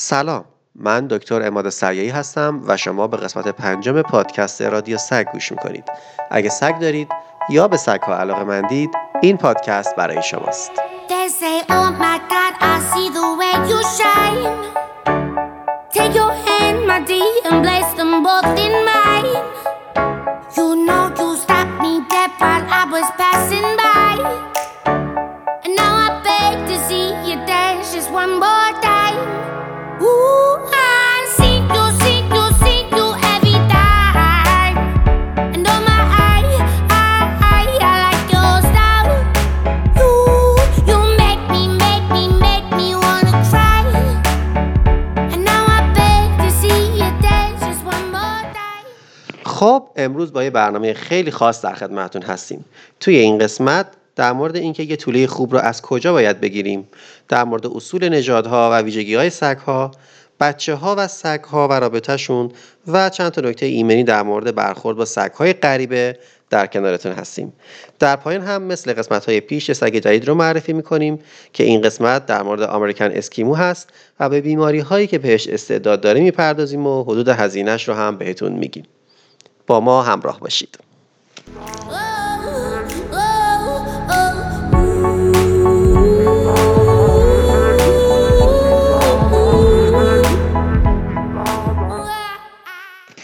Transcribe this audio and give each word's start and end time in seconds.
سلام 0.00 0.44
من 0.74 1.06
دکتر 1.06 1.42
اماد 1.42 1.68
سریعی 1.68 2.08
هستم 2.08 2.62
و 2.66 2.76
شما 2.76 3.06
به 3.06 3.16
قسمت 3.16 3.48
پنجم 3.48 4.02
پادکست 4.02 4.62
رادیو 4.62 4.98
سگ 4.98 5.26
گوش 5.32 5.52
می‌کنید 5.52 5.84
اگه 6.30 6.48
سگ 6.48 6.78
دارید 6.78 7.08
یا 7.50 7.68
به 7.68 7.76
سگ 7.76 8.00
ها 8.02 8.18
علاقه 8.18 8.44
مندید 8.44 8.90
این 9.22 9.36
پادکست 9.36 9.96
برای 9.96 10.22
شماست. 10.22 10.70
خب 49.58 49.88
امروز 49.96 50.32
با 50.32 50.44
یه 50.44 50.50
برنامه 50.50 50.92
خیلی 50.92 51.30
خاص 51.30 51.62
در 51.62 51.74
خدمتتون 51.74 52.22
هستیم. 52.22 52.64
توی 53.00 53.16
این 53.16 53.38
قسمت 53.38 53.86
در 54.16 54.32
مورد 54.32 54.56
اینکه 54.56 54.82
یه 54.82 54.96
توله 54.96 55.26
خوب 55.26 55.52
رو 55.52 55.58
از 55.58 55.82
کجا 55.82 56.12
باید 56.12 56.40
بگیریم 56.40 56.88
در 57.28 57.44
مورد 57.44 57.66
اصول 57.66 58.08
نژادها 58.08 58.70
و 58.72 58.74
ویژگی 58.82 59.14
های 59.14 59.30
سگها 59.30 59.90
بچه 60.40 60.74
ها 60.74 60.94
و 60.98 61.08
سگ 61.08 61.44
ها 61.44 61.68
و 61.68 61.72
رابطهشون 61.72 62.50
و 62.86 63.08
چند 63.10 63.32
تا 63.32 63.40
نکته 63.40 63.66
ایمنی 63.66 64.04
در 64.04 64.22
مورد 64.22 64.54
برخورد 64.54 64.96
با 64.96 65.04
سگ 65.04 65.32
های 65.32 65.52
غریبه 65.52 66.18
در 66.50 66.66
کنارتون 66.66 67.12
هستیم. 67.12 67.52
در 67.98 68.16
پایین 68.16 68.42
هم 68.42 68.62
مثل 68.62 68.92
قسمت 68.92 69.24
های 69.24 69.40
پیش 69.40 69.72
سگ 69.72 69.96
جدید 69.96 70.28
رو 70.28 70.34
معرفی 70.34 70.72
می‌کنیم 70.72 71.18
که 71.52 71.64
این 71.64 71.80
قسمت 71.80 72.26
در 72.26 72.42
مورد 72.42 72.62
آمریکن 72.62 73.10
اسکیمو 73.12 73.54
هست 73.54 73.90
و 74.20 74.28
به 74.28 74.40
بیماری 74.40 74.78
هایی 74.78 75.06
که 75.06 75.18
بهش 75.18 75.48
استعداد 75.48 76.00
داره 76.00 76.20
می‌پردازیم 76.20 76.86
و 76.86 77.04
حدود 77.04 77.28
هزینهش 77.28 77.88
رو 77.88 77.94
هم 77.94 78.16
بهتون 78.16 78.52
میگیم. 78.52 78.84
با 79.68 79.80
ما 79.80 80.02
همراه 80.02 80.40
باشید. 80.40 80.78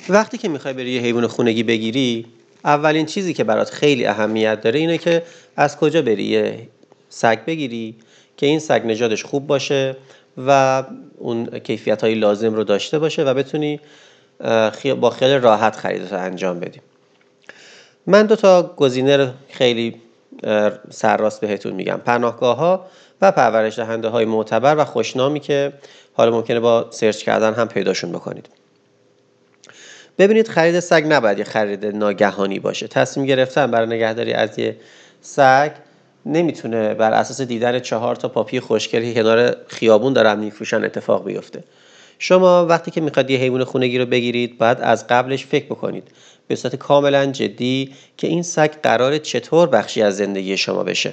وقتی 0.09 0.39
که 0.39 0.49
می‌خوای 0.49 0.75
بری 0.75 0.91
یه 0.91 1.01
حیوان 1.01 1.27
خونگی 1.27 1.63
بگیری 1.63 2.27
اولین 2.65 3.07
چیزی 3.07 3.35
که 3.35 3.45
برات 3.45 3.71
خیلی 3.71 4.07
اهمیت 4.07 4.61
داره 4.61 4.79
اینه 4.79 4.99
که 4.99 5.23
از 5.57 5.77
کجا 5.77 6.03
بری 6.03 6.25
یه 6.25 6.69
سگ 7.09 7.45
بگیری 7.45 7.95
که 8.37 8.47
این 8.47 8.59
سگ 8.59 8.83
نژادش 8.85 9.25
خوب 9.25 9.47
باشه 9.47 9.97
و 10.47 10.83
اون 11.19 11.59
کیفیت 11.59 12.03
های 12.03 12.15
لازم 12.15 12.55
رو 12.55 12.65
داشته 12.65 12.99
باشه 12.99 13.25
و 13.25 13.35
بتونی 13.35 13.81
با 15.01 15.11
خیال 15.11 15.31
راحت 15.31 15.77
خریدت 15.77 16.13
رو 16.13 16.19
انجام 16.19 16.61
بدی 16.61 16.81
من 18.07 18.27
دو 18.27 18.37
تا 18.37 18.75
گزینه 18.77 19.17
رو 19.17 19.29
خیلی 19.49 20.01
سرراست 20.91 21.41
بهتون 21.41 21.73
میگم. 21.73 22.01
پناهگاه 22.05 22.57
ها 22.57 22.87
و 23.21 23.33
پرورش 23.33 23.79
دهنده 23.79 24.09
های 24.09 24.25
معتبر 24.25 24.77
و 24.79 24.85
خوشنامی 24.85 25.41
که 25.41 25.73
حالا 26.13 26.31
ممکنه 26.31 26.61
با 26.61 26.87
سرچ 26.91 27.23
کردن 27.23 27.55
هم 27.55 27.69
پیداشون 27.69 28.13
بکنید. 28.13 28.49
ببینید 30.19 30.49
خرید 30.49 30.81
سگ 30.81 31.05
نباید 31.09 31.39
یه 31.39 31.45
خرید 31.45 31.87
ناگهانی 31.87 32.59
باشه. 32.59 32.89
تصمیم 32.89 33.27
گرفتن 33.27 33.71
برای 33.71 33.87
نگهداری 33.87 34.33
از 34.33 34.59
یه 34.59 34.77
سگ 35.21 35.71
نمی‌تونه 36.27 36.95
بر 36.95 37.13
اساس 37.13 37.41
دیدن 37.41 37.79
چهار 37.79 38.17
تا 38.17 38.29
پاپی 38.29 38.61
خوشگلی 38.61 39.15
که 39.15 39.23
کنار 39.23 39.57
خیابون 39.67 40.13
دارن 40.13 40.39
میفروشن 40.39 40.85
اتفاق 40.85 41.25
بیفته. 41.25 41.65
شما 42.19 42.67
وقتی 42.67 42.91
که 42.91 43.01
می‌خواد 43.01 43.31
یه 43.31 43.39
حیوان 43.39 43.65
خونگی 43.65 43.99
رو 43.99 44.07
بگیرید 44.07 44.59
باید 44.59 44.79
از 44.81 45.07
قبلش 45.07 45.47
فکر 45.47 45.65
بکنید. 45.67 46.09
به 46.49 46.57
صورت 46.57 46.77
کاملا 46.77 47.27
جدی 47.27 47.93
که 48.17 48.27
این 48.27 48.43
سگ 48.43 48.71
قرار 48.83 49.19
چطور 49.19 49.69
بخشی 49.69 50.03
از 50.03 50.17
زندگی 50.17 50.57
شما 50.57 50.85
بشه. 50.85 51.13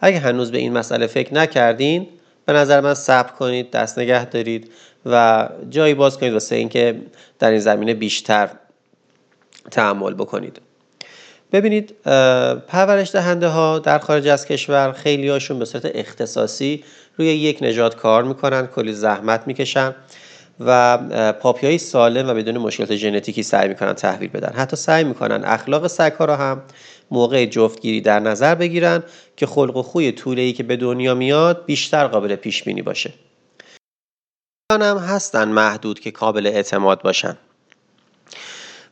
اگه 0.00 0.18
هنوز 0.18 0.50
به 0.50 0.58
این 0.58 0.72
مسئله 0.72 1.06
فکر 1.06 1.34
نکردین 1.34 2.08
به 2.46 2.52
نظر 2.52 2.80
من 2.80 2.94
صبر 2.94 3.32
کنید 3.32 3.70
دست 3.70 3.98
نگه 3.98 4.24
دارید 4.24 4.70
و 5.06 5.48
جایی 5.70 5.94
باز 5.94 6.18
کنید 6.18 6.32
واسه 6.32 6.56
اینکه 6.56 7.00
در 7.38 7.50
این 7.50 7.60
زمینه 7.60 7.94
بیشتر 7.94 8.50
تحمل 9.70 10.14
بکنید. 10.14 10.60
ببینید 11.52 11.94
پرورش 12.68 13.10
دهنده 13.10 13.48
ها 13.48 13.78
در 13.78 13.98
خارج 13.98 14.28
از 14.28 14.46
کشور 14.46 14.92
خیلی 14.92 15.28
هاشون 15.28 15.58
به 15.58 15.64
صورت 15.64 15.90
اختصاصی 15.94 16.84
روی 17.18 17.28
یک 17.28 17.58
نژاد 17.60 17.96
کار 17.96 18.24
می‌کنن 18.24 18.66
کلی 18.66 18.92
زحمت 18.92 19.46
می‌کشن 19.46 19.94
و 20.60 20.98
پاپی 21.32 21.66
های 21.66 21.78
سالم 21.78 22.28
و 22.28 22.34
بدون 22.34 22.58
مشکلات 22.58 22.96
ژنتیکی 22.96 23.42
سعی 23.42 23.68
می‌کنن 23.68 23.92
تحویل 23.92 24.30
بدن. 24.30 24.52
حتی 24.56 24.76
سعی 24.76 25.04
می‌کنن 25.04 25.44
اخلاق 25.44 25.86
سگ 25.86 26.12
ها 26.12 26.24
را 26.24 26.36
هم 26.36 26.62
موقع 27.10 27.46
جفتگیری 27.46 28.00
در 28.00 28.20
نظر 28.20 28.54
بگیرن 28.54 29.02
که 29.36 29.46
خلق 29.46 29.76
و 29.76 29.82
خوی 29.82 30.12
طوله 30.12 30.42
ای 30.42 30.52
که 30.52 30.62
به 30.62 30.76
دنیا 30.76 31.14
میاد 31.14 31.64
بیشتر 31.64 32.06
قابل 32.06 32.36
پیش 32.36 32.62
بینی 32.62 32.82
باشه. 32.82 33.12
هم 34.72 34.98
هستن 34.98 35.48
محدود 35.48 36.00
که 36.00 36.10
قابل 36.10 36.46
اعتماد 36.46 37.02
باشن. 37.02 37.36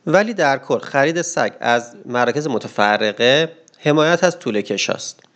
ولی 0.07 0.33
در 0.33 0.57
کل 0.57 0.79
خرید 0.79 1.21
سگ 1.21 1.53
از 1.59 1.95
مراکز 2.05 2.47
متفرقه 2.47 3.51
حمایت 3.79 4.23
از 4.23 4.39
طول 4.39 4.61
کشاست. 4.61 5.26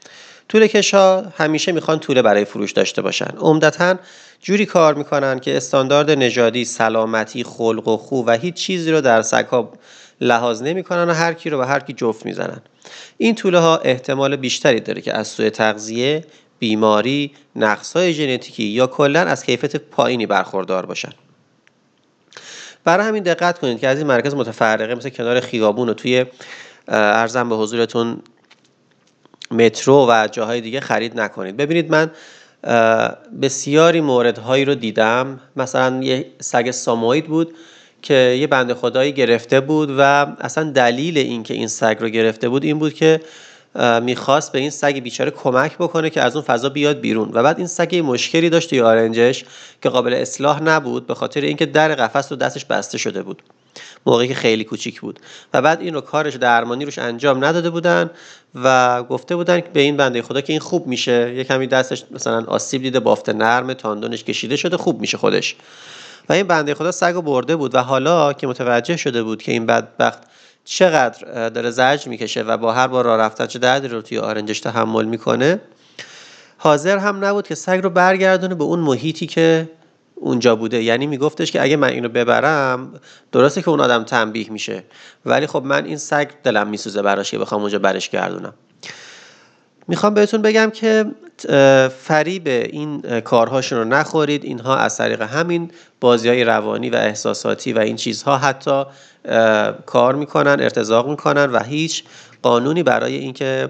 طول 0.52 0.68
کشا 0.68 1.22
همیشه 1.22 1.72
می‌خوان 1.72 2.00
طوله 2.00 2.22
برای 2.22 2.46
فروش 2.46 2.72
داشته 2.72 3.02
باشن. 3.02 3.38
عمدتا 3.38 3.96
جوری 4.42 4.66
کار 4.66 4.94
می‌کنن 4.94 5.40
که 5.40 5.58
استاندارد 5.58 6.12
نژادی 6.12 6.66
سلامتی 6.66 7.44
خلق 7.44 7.88
و 7.88 7.98
خو 7.98 8.24
و 8.26 8.32
هیچ 8.32 8.54
چیزی 8.54 8.92
رو 8.92 9.02
در 9.02 9.22
سگها 9.22 9.74
لحاظ 10.22 10.62
نمی‌کنن 10.62 11.10
و 11.10 11.14
هر 11.14 11.34
کی 11.34 11.50
رو 11.50 11.58
به 11.58 11.68
هر 11.68 11.80
کی 11.80 11.94
جفت 11.94 12.26
می‌زنن. 12.26 12.62
این 13.18 13.36
طوله 13.36 13.60
ها 13.60 13.78
احتمال 13.78 14.36
بیشتری 14.36 14.80
داره 14.80 15.02
که 15.02 15.14
از 15.14 15.28
سوء 15.28 15.50
تغذیه 15.50 16.26
بیماری 16.60 17.32
نقصهای 17.56 18.14
ژنتیکی 18.14 18.64
یا 18.64 18.88
کلا 18.88 19.20
از 19.20 19.46
کیفیت 19.46 19.76
پایینی 19.76 20.26
برخوردار 20.26 20.86
باشن. 20.86 21.12
برای 22.84 23.08
همین 23.08 23.24
دقت 23.24 23.60
کنید 23.60 23.80
که 23.80 23.88
از 23.88 23.98
این 23.98 24.08
مرکز 24.08 24.34
متفرقه 24.34 24.96
مثل 24.96 25.10
کنار 25.10 25.40
خیابون 25.40 25.90
و 25.90 25.94
توی 25.94 26.26
ارزم 26.88 27.50
به 27.50 27.56
حضورتون 27.56 28.22
مترو 29.52 30.08
و 30.10 30.28
جاهای 30.32 30.62
دیگه 30.62 30.80
خرید 30.80 31.20
نکنید. 31.20 31.58
ببینید 31.58 31.92
من 31.92 32.12
بسیاری 33.42 34.02
موردهایی 34.02 34.66
رو 34.66 34.76
دیدم. 34.76 35.40
مثلا 35.56 36.04
یه 36.04 36.26
سگ 36.40 36.72
ساموئید 36.72 37.26
بود 37.26 37.56
که 38.02 38.14
یه 38.14 38.48
بنده 38.48 38.74
خدایی 38.74 39.12
گرفته 39.12 39.60
بود 39.60 39.90
و 39.98 40.02
اصلا 40.40 40.72
دلیل 40.72 41.18
این 41.18 41.44
که 41.44 41.54
این 41.54 41.68
سگ 41.68 41.98
رو 42.00 42.10
گرفته 42.10 42.50
بود 42.50 42.64
این 42.64 42.80
بود 42.80 42.94
که 42.94 43.22
می‌خواست 44.02 44.52
به 44.52 44.60
این 44.60 44.70
سگ 44.70 45.00
بیچاره 45.00 45.32
کمک 45.32 45.78
بکنه 45.78 46.10
که 46.10 46.22
از 46.22 46.36
اون 46.36 46.46
فضا 46.46 46.70
بیاد 46.70 47.00
بیرون. 47.00 47.30
و 47.34 47.44
بعد 47.44 47.58
این 47.58 47.68
سگ 47.68 48.02
مشکلی 48.06 48.50
داشت 48.50 48.70
توی 48.70 48.82
آرنجش 48.82 49.46
که 49.82 49.90
قابل 49.90 50.14
اصلاح 50.14 50.64
نبود 50.64 51.08
به 51.08 51.16
خاطر 51.16 51.42
اینکه 51.42 51.66
در 51.66 51.96
قفس 51.96 52.32
رو 52.32 52.38
دستش 52.38 52.66
بسته 52.66 52.98
شده 52.98 53.24
بود. 53.24 53.42
موقعی 54.06 54.28
که 54.28 54.36
خیلی 54.36 54.64
کوچیک 54.64 55.02
بود. 55.02 55.20
و 55.54 55.62
بعد 55.62 55.82
این 55.82 56.02
کارش 56.02 56.36
درمانی 56.36 56.86
روش 56.86 57.00
انجام 57.00 57.46
نداده 57.46 57.70
بودن 57.70 58.10
و 58.56 59.04
گفته 59.04 59.36
بودن 59.36 59.62
به 59.74 59.80
این 59.80 59.98
بنده 59.98 60.22
خدا 60.22 60.42
که 60.42 60.54
این 60.54 60.60
خوب 60.60 60.88
میشه. 60.88 61.34
یه 61.36 61.44
کمی 61.44 61.68
دستش 61.68 62.04
مثلا 62.12 62.46
آسیب 62.48 62.82
دیده 62.82 63.00
بافت 63.00 63.30
نرم 63.30 63.74
تاندونش 63.74 64.24
کشیده 64.24 64.56
شده 64.56 64.78
خوب 64.78 65.02
میشه 65.02 65.18
خودش. 65.18 65.56
و 66.30 66.34
این 66.34 66.48
بنده 66.48 66.74
خدا 66.74 66.92
سگ 66.92 67.14
رو 67.14 67.22
برده 67.22 67.56
بود 67.56 67.76
و 67.76 67.80
حالا 67.80 68.34
که 68.34 68.48
متوجه 68.48 68.98
شده 68.98 69.24
بود 69.24 69.42
که 69.44 69.52
این 69.52 69.66
بدبخت 69.66 70.20
چقدر 70.66 71.50
داره 71.50 71.70
زجر 71.70 72.10
می‌کشه 72.10 72.42
و 72.42 72.58
با 72.58 72.74
هر 72.74 72.88
بار 72.88 73.06
راه 73.06 73.18
رفتن 73.18 73.48
چه 73.48 73.60
دردی 73.60 73.88
رو 73.88 74.02
توی 74.02 74.18
آرنجش 74.18 74.60
تحمل 74.60 75.06
می‌کنه 75.06 75.62
حاضر 76.58 76.98
هم 76.98 77.26
نبود 77.26 77.48
که 77.48 77.56
سگ 77.56 77.80
رو 77.84 77.90
برگردونه 77.90 78.56
به 78.56 78.64
اون 78.64 78.80
محیطی 78.80 79.28
که 79.28 79.70
اونجا 80.22 80.56
بوده. 80.56 80.84
یعنی 80.84 81.08
میگفتش 81.08 81.52
که 81.52 81.62
اگه 81.62 81.76
من 81.76 81.88
اینو 81.88 82.10
ببرم 82.10 82.94
درسته 83.32 83.62
که 83.62 83.70
اون 83.70 83.82
آدم 83.82 84.04
تنبیه 84.04 84.52
میشه. 84.52 84.84
ولی 85.26 85.48
خب 85.48 85.64
من 85.66 85.86
این 85.86 85.98
سگ 85.98 86.30
دلم 86.44 86.68
میسوزه 86.68 87.02
براش 87.02 87.32
که 87.32 87.38
بخوام 87.38 87.62
اونجا 87.62 87.80
برش 87.80 88.10
گردونم. 88.10 88.54
می‌خوام 89.88 90.14
بهتون 90.14 90.42
بگم 90.42 90.72
که 90.74 91.06
فریب 91.98 92.48
این 92.48 93.22
کارهاشون 93.22 93.80
رو 93.80 93.86
نخورید. 93.86 94.44
اینها 94.44 94.76
از 94.78 94.98
طریق 94.98 95.22
همین 95.22 95.72
بازی 96.00 96.30
های 96.30 96.44
روانی 96.44 96.90
و 96.90 96.96
احساساتی 96.96 97.74
و 97.74 97.80
این 97.80 97.96
چیزها 97.96 98.38
حتی 98.38 98.84
کار 99.86 100.16
می‌کنن 100.16 100.58
ارتزاق 100.60 101.10
می‌کنن 101.10 101.46
و 101.52 101.64
هیچ 101.64 102.04
قانونی 102.42 102.84
برای 102.84 103.16
اینکه 103.16 103.70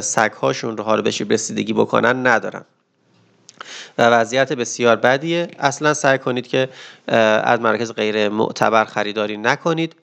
سگهاشون 0.00 0.76
رو 0.76 0.84
حال 0.84 1.02
بهش 1.02 1.20
رسیدگی 1.20 1.72
بکنن 1.72 2.26
ندارن. 2.26 2.62
و 3.98 4.02
وضعیت 4.02 4.52
بسیار 4.52 4.96
بدیه. 4.96 5.48
اصلا 5.58 5.94
سعی 5.94 6.18
کنید 6.18 6.46
که 6.46 6.68
از 7.44 7.60
مراکز 7.60 7.92
غیر 7.92 8.28
معتبر 8.28 8.84
خریداری 8.84 9.36
نکنید. 9.36 9.94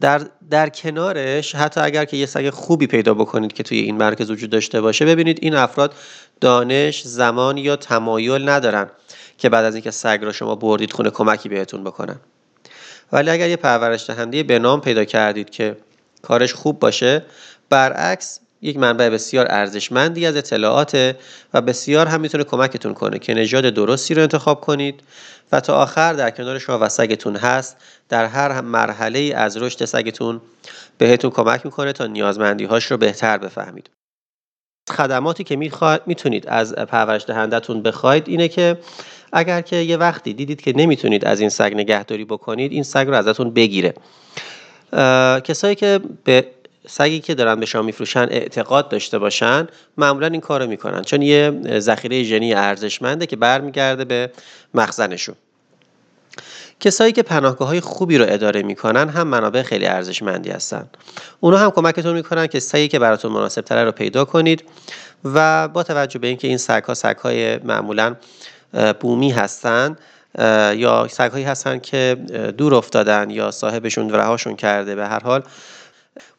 در, 0.00 0.20
در 0.50 0.68
کنارش 0.68 1.54
حتی 1.54 1.80
اگر 1.80 2.04
که 2.04 2.16
یه 2.16 2.26
سگ 2.26 2.50
خوبی 2.50 2.86
پیدا 2.86 3.14
بکنید 3.14 3.52
که 3.52 3.62
توی 3.62 3.78
این 3.78 3.96
مرکز 3.96 4.30
وجود 4.30 4.50
داشته 4.50 4.80
باشه 4.80 5.04
ببینید 5.04 5.38
این 5.42 5.54
افراد 5.54 5.94
دانش 6.40 7.02
زمان 7.02 7.58
یا 7.58 7.76
تمایل 7.76 8.48
ندارن 8.48 8.90
که 9.38 9.48
بعد 9.48 9.64
از 9.64 9.74
اینکه 9.74 9.90
سگ 9.90 10.18
را 10.22 10.32
شما 10.32 10.54
بردید 10.54 10.92
خونه 10.92 11.10
کمکی 11.10 11.48
بهتون 11.48 11.84
بکنن. 11.84 12.16
ولی 13.12 13.30
اگر 13.30 13.48
یه 13.48 13.56
پرورش 13.56 14.10
دهنده 14.10 14.42
به 14.42 14.58
نام 14.58 14.80
پیدا 14.80 15.04
کردید 15.04 15.50
که 15.50 15.76
کارش 16.22 16.54
خوب 16.54 16.78
باشه 16.78 17.24
برعکس 17.70 18.40
یک 18.62 18.76
منبع 18.76 19.08
بسیار 19.08 19.46
ارزشمندی 19.50 20.26
از 20.26 20.36
اطلاعات 20.36 21.16
و 21.54 21.60
بسیار 21.60 22.06
هم 22.06 22.20
می‌تونه 22.20 22.44
کمکتون 22.44 22.94
کنه 22.94 23.18
که 23.18 23.34
نژاد 23.34 23.64
درستی 23.64 24.14
رو 24.14 24.22
انتخاب 24.22 24.60
کنید 24.60 25.00
و 25.52 25.60
تا 25.60 25.82
آخر 25.82 26.12
در 26.12 26.30
کنار 26.30 26.58
شما 26.58 26.78
و 26.80 26.88
سگتون 26.88 27.36
هست 27.36 27.76
در 28.08 28.26
هر 28.26 28.60
مرحله 28.60 29.32
از 29.36 29.56
رشد 29.56 29.84
سگتون 29.84 30.40
بهتون 30.98 31.30
کمک 31.30 31.66
می‌کنه 31.66 31.92
تا 31.92 32.06
نیازمندی 32.06 32.64
هاش 32.64 32.84
رو 32.84 32.96
بهتر 32.96 33.38
بفهمید. 33.38 33.90
خدماتی 34.90 35.44
که 35.44 35.56
می‌تونید 36.06 36.48
از 36.48 36.74
پرورش 36.74 37.24
دهندتون 37.26 37.82
بخواید 37.82 38.28
اینه 38.28 38.48
که 38.48 38.78
اگر 39.32 39.60
که 39.60 39.76
یه 39.76 39.96
وقتی 39.96 40.34
دیدید 40.34 40.60
که 40.60 40.72
نمی‌تونید 40.76 41.24
از 41.24 41.40
این 41.40 41.48
سگ 41.48 41.72
نگهداری 41.74 42.24
بکنید 42.24 42.72
این 42.72 42.82
سگ 42.82 43.06
رو 43.06 43.14
ازتون 43.14 43.50
بگیره. 43.50 43.94
کسایی 45.44 45.74
که 45.74 46.00
به 46.24 46.46
سگی 46.88 47.20
که 47.20 47.34
دارن 47.34 47.60
به 47.60 47.66
شما 47.66 47.82
میفروشن 47.82 48.26
اعتقاد 48.30 48.88
داشته 48.88 49.18
باشن 49.18 49.66
معمولا 49.96 50.26
این 50.26 50.40
کارو 50.40 50.66
می‌کنن. 50.66 51.02
چون 51.02 51.22
یه 51.22 51.60
ذخیره 51.78 52.22
ژنی 52.22 52.54
ارزشمنده 52.54 53.26
که 53.26 53.36
برمیگرده 53.36 54.04
به 54.04 54.30
مخزنشون. 54.74 55.34
کسایی 56.80 57.12
که 57.12 57.22
پناهگاه 57.22 57.68
های 57.68 57.80
خوبی 57.80 58.18
رو 58.18 58.24
اداره 58.28 58.62
می‌کنن 58.62 59.08
هم 59.08 59.26
منابع 59.26 59.62
خیلی 59.62 59.86
ارزشمندی 59.86 60.50
هستن. 60.50 60.88
اونا 61.40 61.58
هم 61.58 61.70
کمکتون 61.70 62.14
می‌کنن 62.14 62.46
که 62.46 62.60
سگی 62.60 62.88
که 62.88 62.98
براتون 62.98 63.32
مناسب 63.32 63.62
تره 63.62 63.84
رو 63.84 63.92
پیدا 63.92 64.24
کنید 64.24 64.64
و 65.24 65.68
با 65.68 65.82
توجه 65.82 66.18
به 66.18 66.26
اینکه 66.26 66.48
این 66.48 66.56
سگ 66.56 66.82
ها 66.84 66.94
سگ 66.94 67.16
های 67.16 67.58
معمولا 67.58 68.16
بومی 69.00 69.30
هستند 69.30 69.98
یا 70.74 71.08
سگ 71.10 71.30
هایی 71.30 71.44
هستن 71.44 71.78
که 71.78 72.16
دور 72.58 72.74
افتادن 72.74 73.30
یا 73.30 73.50
صاحبشون 73.50 74.10
رهاشون 74.10 74.56
کرده 74.56 74.94
به 74.94 75.06
هر 75.06 75.20
حال 75.20 75.42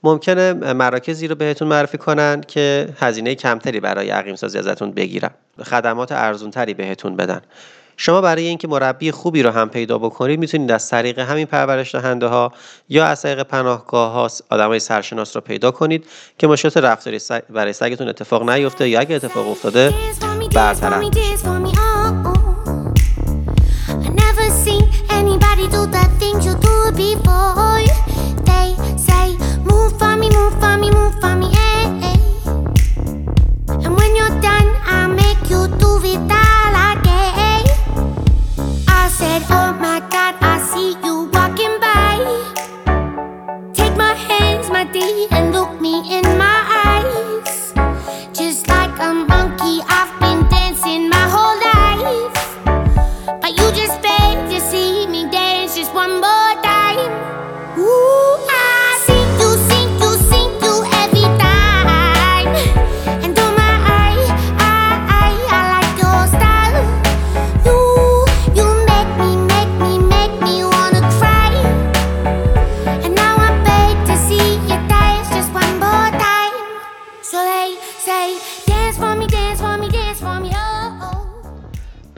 ممکنه 0.04 0.54
مراکزی 0.54 1.28
رو 1.28 1.36
بهتون 1.36 1.68
معرفی 1.68 1.98
کنن 1.98 2.42
که 2.48 2.90
هزینه 3.00 3.36
کمتری 3.36 3.80
برای 3.80 4.10
عقیم 4.10 4.36
سازی 4.36 4.58
ازتون 4.58 4.92
بگیرن. 4.92 5.30
خدمات 5.64 6.12
ارزونتری 6.12 6.74
بهتون 6.74 7.16
بدن. 7.16 7.42
شما 8.02 8.22
برای 8.22 8.48
اینکه 8.48 8.68
مربی 8.68 9.12
خوبی 9.12 9.44
رو 9.44 9.50
هم 9.50 9.70
پیدا 9.70 9.98
بکنید 9.98 10.40
می‌تونید 10.40 10.72
از 10.72 10.90
طریق 10.90 11.20
همین 11.20 11.46
پرورش 11.46 11.96
دهنده 11.96 12.28
ها 12.28 12.52
یا 12.90 13.06
از 13.06 13.22
طریق 13.22 13.44
پناهگاه 13.44 14.12
ها 14.12 14.30
آدمای 14.50 14.80
سرشناس 14.80 15.36
رو 15.36 15.42
پیدا 15.42 15.72
کنید 15.72 16.06
که 16.38 16.48
مشکلات 16.48 16.78
رفتاری 16.78 17.20
برای 17.50 17.74
سگتون 17.74 18.08
اتفاق 18.08 18.50
نیفته 18.50 18.90
یا 18.90 19.00
اگه 19.00 19.16
اتفاق 19.16 19.48
افتاده 19.48 19.94
برطرف 20.56 21.04
Vital. 36.02 36.39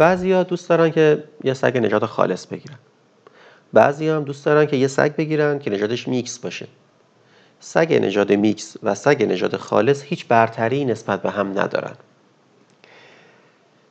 بعضیا 0.02 0.44
دوست 0.44 0.70
دارن 0.70 0.90
که 0.90 1.24
یه 1.44 1.54
سگ 1.54 1.78
نژاد 1.78 2.06
خالص 2.06 2.46
بگیرن. 2.46 2.78
بعضی 3.74 4.10
هم 4.10 4.24
دوست 4.24 4.46
دارن 4.46 4.66
که 4.66 4.78
یه 4.78 4.88
سگ 4.88 5.16
بگیرن 5.16 5.60
که 5.60 5.72
نژادش 5.72 6.08
میکس 6.08 6.40
باشه. 6.40 6.68
سگ 7.60 7.94
نژاد 7.94 8.32
میکس 8.32 8.78
و 8.84 8.96
سگ 8.96 9.24
نژاد 9.24 9.58
خالص 9.58 10.04
هیچ 10.04 10.28
برتری 10.28 10.86
نسبت 10.86 11.22
به 11.22 11.32
هم 11.32 11.60
ندارن. 11.60 11.94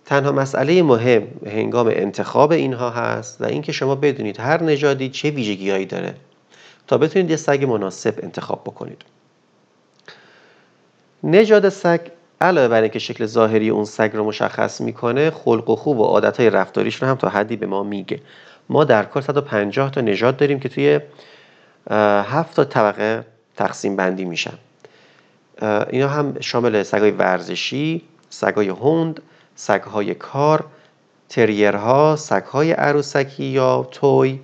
تنها 0.05 0.33
مسئله 0.33 0.83
مهم 0.83 1.29
هنگام 1.47 1.87
انتخاب 1.87 2.53
اینها 2.53 2.91
هست 2.91 3.41
و 3.41 3.45
اینکه 3.45 3.73
شما 3.73 3.95
بدونید 3.95 4.41
هر 4.41 4.63
نژادی 4.63 5.09
چه 5.09 5.31
ویژگیهایی 5.31 5.87
داره 5.87 6.15
تا 6.87 6.99
بتونید 6.99 7.31
یه 7.31 7.37
سگ 7.37 7.65
مناسب 7.65 8.15
انتخاب 8.23 8.63
بکنید. 8.65 9.03
نژاد 11.25 11.69
سگ 11.69 12.01
علاوه 12.41 12.69
بر 12.69 12.83
اینکه 12.83 12.99
شکل 12.99 13.27
ظاهری 13.27 13.69
اون 13.69 13.85
سگ 13.85 14.11
رو 14.15 14.25
مشخص 14.25 14.81
می‌کنه 14.81 15.31
خلق 15.31 15.71
و 15.71 15.77
خوب 15.77 15.99
و 15.99 16.05
عادتهای 16.05 16.51
رفتاریش 16.51 17.03
رو 17.03 17.09
هم 17.09 17.17
تا 17.17 17.29
حدی 17.29 17.57
به 17.57 17.67
ما 17.67 17.83
میگه. 17.83 18.21
ما 18.69 18.85
در 18.85 19.05
کل 19.05 19.21
150 19.21 19.91
تا 19.91 20.01
نژاد 20.01 20.37
داریم 20.37 20.61
که 20.61 20.69
توی 20.69 21.01
هفت 22.31 22.57
تا 22.57 22.65
طبقه 22.65 23.25
تقسیم 23.57 23.97
بندی 23.97 24.25
میشن. 24.25 24.55
اینا 25.91 26.09
هم 26.09 26.41
شامل 26.41 26.83
سگای 26.83 27.11
ورزشی، 27.11 28.03
سگای 28.31 28.69
هوند، 28.69 29.23
سگهای 29.55 30.15
کار، 30.15 30.65
تریرها، 31.29 32.17
سگهای 32.17 32.73
عروسکی 32.73 33.45
یا 33.45 33.89
توی، 33.91 34.41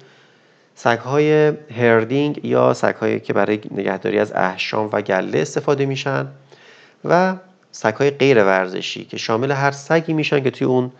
سگهای 0.75 1.53
هردینگ 1.77 2.45
یا 2.45 2.75
سگهایی 2.75 3.21
که 3.21 3.33
برای 3.33 3.61
نگهداری 3.71 4.19
از 4.19 4.33
احشام 4.33 4.91
و 4.93 5.01
گله 5.01 5.39
استفاده 5.39 5.87
میشن 5.87 6.27
و 7.05 7.35
سگهای 7.77 8.11
غیر 8.11 8.45
ورزشی 8.45 9.05
که 9.05 9.17
شامل 9.17 9.53
هر 9.53 9.71
سگی 9.71 10.13
میشن 10.13 10.43
که 10.43 10.51
توی 10.51 10.67
اون 10.67 10.91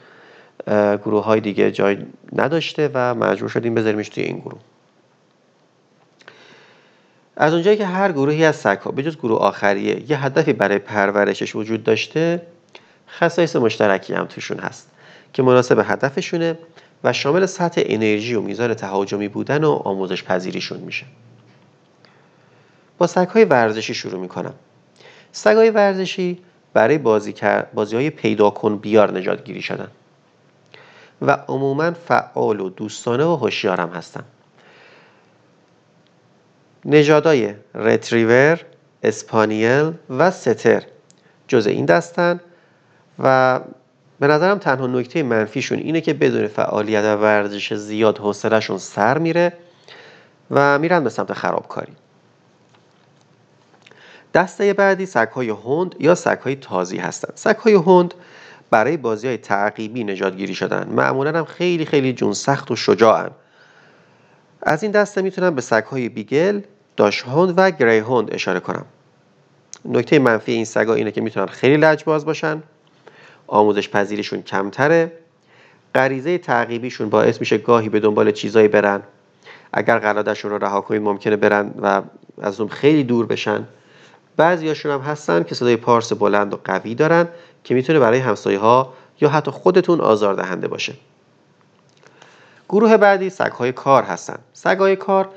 گروه 1.05 1.25
های 1.25 1.41
دیگه 1.41 1.71
جای 1.71 1.99
نداشته 2.33 2.91
و 2.95 3.15
مجبور 3.15 3.49
شدیم 3.49 3.75
بذاریمش 3.75 4.09
توی 4.09 4.25
این 4.25 4.39
گروه. 4.39 4.61
از 7.37 7.53
اونجایی 7.53 7.77
که 7.77 7.87
هر 7.87 8.13
گروهی 8.13 8.45
از 8.45 8.57
سگ 8.57 8.79
ها 8.79 9.03
جز 9.03 9.17
گروه 9.17 9.39
آخریه 9.39 10.11
یه 10.11 10.25
هدفی 10.25 10.53
برای 10.53 10.79
پرورشش 10.79 11.57
وجود 11.57 11.85
داشته 11.85 12.43
خصایص 13.09 13.57
مشترکی 13.57 14.15
هم 14.15 14.27
توشون 14.27 14.59
هست 14.59 14.91
که 15.33 15.43
مناسب 15.43 15.79
هدفشونه 15.79 16.59
و 17.05 17.13
شامل 17.13 17.47
سطح 17.47 17.83
انرژی 17.85 18.35
و 18.35 18.41
میزان 18.41 18.75
تهاجمی 18.75 19.29
بودن 19.29 19.65
و 19.65 19.71
آموزش 19.71 20.25
پذیریشون 20.25 20.79
میشه. 20.79 21.07
با 22.99 23.07
سگ 23.07 23.29
های 23.29 23.45
ورزشی 23.45 23.95
شروع 23.95 24.21
می‌کنم. 24.21 24.55
سگ 25.33 25.55
های 25.55 25.71
ورزشی 25.71 26.39
برای 26.77 26.99
بازی, 26.99 27.35
بازی 27.75 27.97
های 27.97 28.11
پیدا 28.11 28.51
کن 28.51 28.77
بیار 28.77 29.19
نجات 29.19 29.45
گیری 29.45 29.63
شدن. 29.63 29.89
و 31.23 31.31
عموما 31.49 31.93
فعال 31.93 32.61
و 32.61 32.71
دوستانه 32.71 33.25
و 33.25 33.37
هوشیار 33.37 33.81
هم 33.81 33.89
هستن 33.89 34.25
نژادهای 36.85 37.55
رتریور، 37.75 38.61
اسپانیل 39.03 39.93
و 40.11 40.31
ستر 40.31 40.83
جز 41.49 41.67
این 41.67 41.87
دستن 41.87 42.41
و 43.19 43.61
به 44.21 44.27
نظرم 44.27 44.59
تنها 44.59 44.87
نکته 44.87 45.23
منفیشون 45.23 45.79
اینه 45.79 46.01
که 46.01 46.15
بدون 46.15 46.47
فعالیت 46.47 47.05
و 47.05 47.17
ورزش 47.17 47.75
زیاد 47.75 48.19
حوصلهشون 48.19 48.79
سر 48.79 49.19
میره 49.19 49.53
و 50.51 50.79
میرن 50.79 51.05
به 51.05 51.11
سمت 51.11 51.33
خرابکاری. 51.33 51.93
دسته 54.37 54.73
بعدی 54.73 55.07
سگهای 55.07 55.51
هند 55.51 55.95
یا 55.99 56.15
سگهای 56.15 56.57
تازی 56.57 56.97
هستند. 56.97 57.33
سگهای 57.35 57.75
هند 57.75 58.15
برای 58.71 58.97
بازی 58.97 59.27
های 59.27 59.37
تعقیبی 59.37 60.05
نجات 60.05 60.37
گیری 60.37 60.55
شدن 60.55 60.89
معمولا 60.89 61.39
هم 61.39 61.45
خیلی 61.45 61.87
خیلی 61.87 62.13
جون 62.13 62.33
سخت 62.33 62.71
و 62.71 62.77
شجاعن 62.77 63.31
از 64.63 64.83
این 64.83 64.93
دسته 64.93 65.23
می‌تونم 65.23 65.55
به 65.55 65.61
سگهای 65.61 66.09
بیگل 66.09 66.61
داش 66.97 67.23
هند 67.23 67.55
و 67.57 67.71
گری 67.71 67.99
هند 67.99 68.35
اشاره 68.35 68.61
کنم. 68.61 68.85
نکته 69.85 70.19
منفی 70.19 70.53
این 70.53 70.65
سگا 70.65 70.95
اینه 70.95 71.11
که 71.11 71.21
می‌تونن 71.21 71.47
خیلی 71.47 71.77
لجباز 71.77 72.25
باشن. 72.25 72.63
آموزش 73.47 73.89
پذیریشون 73.89 74.43
کمتره. 74.43 75.13
غریزه 75.95 76.39
تعقیبیشون 76.39 77.11
باعث 77.11 77.41
میشه 77.41 77.59
گاهی 77.59 77.89
به 77.89 78.01
دنبال 78.01 78.31
چیزایی 78.31 78.69
برن. 78.69 79.03
اگر 79.73 79.99
قلادشون 79.99 80.51
رو 80.51 80.59
رها 80.59 80.81
کنید 80.81 81.03
ممکنه 81.03 81.37
برن 81.37 81.71
و 81.83 82.03
از 82.43 82.61
اون 82.61 82.69
خیلی 82.69 83.05
دور 83.05 83.27
بشن. 83.27 83.65
بعضیاشون 84.37 84.93
هم 84.93 85.01
هستن 85.01 85.43
که 85.43 85.55
صدای 85.55 85.77
پارس 85.77 86.13
بلند 86.13 86.55
و 86.55 86.61
قوی 86.65 86.95
دارن 86.95 87.29
که 87.65 87.75
می‌تونه 87.75 87.99
برای 87.99 88.19
همسایه 88.19 88.59
ها 88.59 88.93
یا 89.21 89.29
حتی 89.29 89.51
خودتون 89.51 90.01
آزاردهنده 90.01 90.69
باشه. 90.69 90.95
گروه 92.69 92.97
بعدی 92.97 93.31
سگهای 93.31 93.73
کار 93.73 94.03
هستن. 94.03 94.39
سگهای 94.53 94.97
کار 94.97 95.29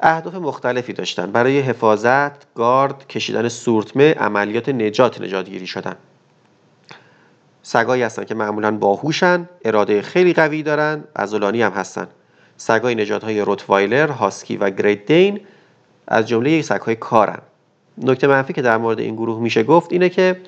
اهداف 0.00 0.34
مختلفی 0.34 0.92
داشتن. 0.92 1.32
برای 1.32 1.60
حفاظت، 1.60 2.54
گارد، 2.54 3.06
کشیدن 3.08 3.48
سورتمه، 3.48 4.14
عملیات 4.14 4.68
نجات 4.68 5.20
نجاتگیری 5.20 5.66
شدن. 5.66 5.96
سگایی 7.62 8.02
هستن 8.02 8.24
که 8.24 8.34
معمولا 8.34 8.70
باهوشن، 8.70 9.48
اراده 9.64 10.02
خیلی 10.02 10.32
قوی 10.32 10.62
دارن، 10.62 11.04
عضلانی 11.16 11.62
هم 11.62 11.72
هستن. 11.72 12.08
سگای 12.56 12.94
نجات 12.94 13.24
های 13.24 13.40
روتوایلر، 13.40 14.10
هاسکی 14.10 14.56
و 14.56 14.70
گریت 14.70 15.06
دین 15.06 15.40
از 16.08 16.28
جمله 16.28 16.62
سگهای 16.62 16.96
کارن. 16.96 17.38
نکته 17.98 18.26
منفی 18.26 18.52
که 18.52 18.62
در 18.62 18.76
مورد 18.76 18.98
این 18.98 19.14
گروه 19.14 19.40
میشه 19.40 19.62
گفت 19.62 19.92
اینه 19.92 20.08
که 20.08 20.40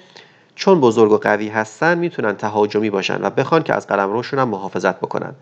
چون 0.54 0.80
بزرگ 0.80 1.12
و 1.12 1.18
قوی 1.18 1.48
هستن 1.48 1.98
می‌تونن 1.98 2.36
تهاجمی 2.36 2.90
باشن 2.90 3.24
و 3.24 3.30
بخوان 3.30 3.62
که 3.62 3.74
از 3.74 3.86
روشون 3.90 4.38
هم 4.38 4.48
محافظت 4.48 4.96
بکنن. 4.96 5.34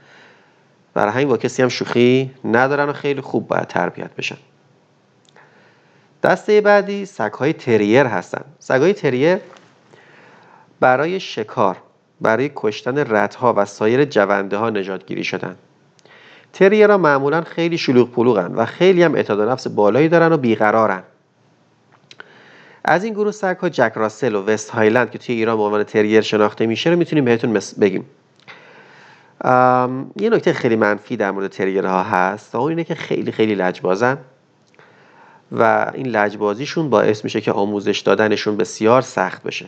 برای 0.94 1.12
همین 1.12 1.28
با 1.28 1.36
کسی 1.36 1.62
هم 1.62 1.68
شوخی 1.68 2.30
ندارن 2.44 2.88
و 2.88 2.92
خیلی 2.92 3.20
خوب 3.20 3.48
باید 3.48 3.66
تربیت 3.66 4.10
بشن. 4.16 4.36
دسته 6.22 6.60
بعدی 6.60 7.06
سگهای 7.06 7.52
تریر 7.52 8.06
هستن. 8.06 8.44
سگهای 8.58 8.92
تریر 8.92 9.38
برای 10.80 11.20
شکار 11.20 11.76
برای 12.20 12.50
کشتن 12.54 13.14
ردها 13.16 13.54
و 13.56 13.64
سایر 13.64 14.04
جونده 14.04 14.56
ها 14.56 14.70
نجات 14.70 15.06
گیری 15.06 15.24
شدن. 15.24 15.56
تریرها 16.52 16.98
معمولا 16.98 17.40
خیلی 17.40 17.78
شلوغ 17.78 18.10
پلوغن 18.10 18.54
و 18.54 18.64
خیلی 18.64 19.02
هم 19.02 19.14
اعتاد 19.14 19.40
نفس 19.40 19.66
بالایی 19.66 20.08
دارن 20.08 20.32
و 20.32 20.36
بیقرارن. 20.36 21.02
از 22.84 23.04
این 23.04 23.14
گروه 23.14 23.32
سگ 23.32 23.56
ها 23.56 23.68
جک 23.68 23.92
راسل 23.94 24.34
و 24.34 24.44
وست 24.44 24.70
هایلند 24.70 25.10
که 25.10 25.18
توی 25.18 25.34
ایران 25.34 25.56
به 25.56 25.62
عنوان 25.62 25.84
تریر 25.84 26.20
شناخته 26.20 26.66
میشه 26.66 26.90
رو 26.90 26.96
می‌تونیم 26.96 27.24
بهتون 27.24 27.60
بگیم. 27.80 28.04
یه 30.16 30.30
نکته 30.30 30.52
خیلی 30.52 30.76
منفی 30.76 31.16
در 31.16 31.30
مورد 31.30 31.50
تریرها 31.50 32.02
هست 32.02 32.54
و 32.54 32.60
اینه 32.60 32.84
که 32.84 32.94
خیلی 32.94 33.32
خیلی 33.32 33.54
لجبازن 33.54 34.18
و 35.52 35.90
این 35.94 36.06
لجبازیشون 36.06 36.90
باعث 36.90 37.24
میشه 37.24 37.40
که 37.40 37.52
آموزش 37.52 38.00
دادنشون 38.00 38.56
بسیار 38.56 39.02
سخت 39.02 39.42
بشه. 39.42 39.66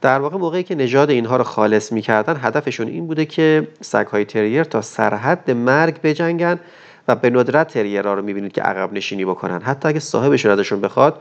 در 0.00 0.18
واقع 0.18 0.36
موقعی 0.36 0.62
که 0.62 0.74
نژاد 0.74 1.10
اینها 1.10 1.36
رو 1.36 1.44
خالص 1.44 1.92
می‌کردن 1.92 2.36
هدفشون 2.42 2.88
این 2.88 3.06
بوده 3.06 3.24
که 3.24 3.68
سگهای 3.80 4.24
تریر 4.24 4.64
تا 4.64 4.82
سرحد 4.82 5.50
مرگ 5.50 6.00
بجنگن 6.02 6.60
و 7.08 7.14
به 7.14 7.30
ندرت 7.30 7.68
تریرها 7.68 8.14
رو 8.14 8.22
می‌بینید 8.22 8.52
که 8.52 8.62
عقب 8.62 8.92
نشینی 8.92 9.24
بکنن. 9.24 9.62
حتی 9.62 9.88
اگه 9.88 10.00
صاحبشون 10.00 10.50
ازشون 10.50 10.80
بخواد 10.80 11.20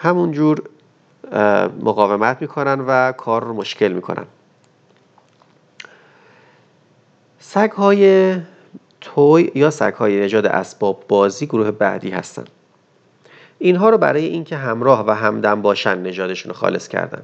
همونجور 0.00 0.62
مقاومت 1.82 2.36
می‌کنن 2.40 2.80
و 2.80 3.12
کار 3.12 3.44
رو 3.44 3.54
مشکل 3.54 3.92
می‌کنن. 3.92 4.24
سگ 7.38 7.70
های 7.70 8.36
توی 9.00 9.50
یا 9.54 9.70
سگ 9.70 9.94
های 9.94 10.20
نژاد 10.20 10.46
اسباب 10.46 11.04
بازی 11.08 11.46
گروه 11.46 11.70
بعدی 11.70 12.10
هستن. 12.10 12.44
اینها 13.58 13.90
رو 13.90 13.98
برای 13.98 14.24
اینکه 14.24 14.56
همراه 14.56 15.04
و 15.06 15.10
همدم 15.10 15.62
باشن 15.62 15.98
نژادشون 15.98 16.50
رو 16.50 16.58
خالص 16.58 16.88
کردن. 16.88 17.22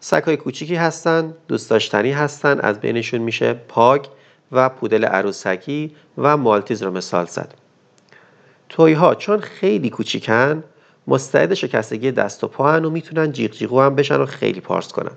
سگ 0.00 0.22
های 0.22 0.36
کوچیکی 0.36 0.74
هستن 0.74 1.34
دوست 1.48 1.70
داشتنی 1.70 2.12
هستن 2.12 2.60
از 2.60 2.80
بینشون 2.80 3.20
میشه 3.20 3.52
پاگ 3.52 4.04
و 4.52 4.68
پودل 4.68 5.04
عروسکی 5.04 5.96
و 6.18 6.36
مالتیز 6.36 6.82
رو 6.82 6.90
مثال 6.90 7.26
زد. 7.26 7.54
توی 8.68 8.92
ها 8.92 9.14
چون 9.14 9.40
خیلی 9.40 9.90
کوچیکن 9.90 10.64
مستعد 11.06 11.54
شکستگی 11.54 12.12
دست 12.12 12.44
و 12.44 12.48
پا 12.48 12.80
و 12.80 12.90
می‌تونن 12.90 13.32
جیغ 13.32 13.50
جیغو 13.50 13.80
هم 13.80 13.94
بشن 13.94 14.16
و 14.16 14.26
خیلی 14.26 14.60
پارس 14.60 14.92
کنن. 14.92 15.12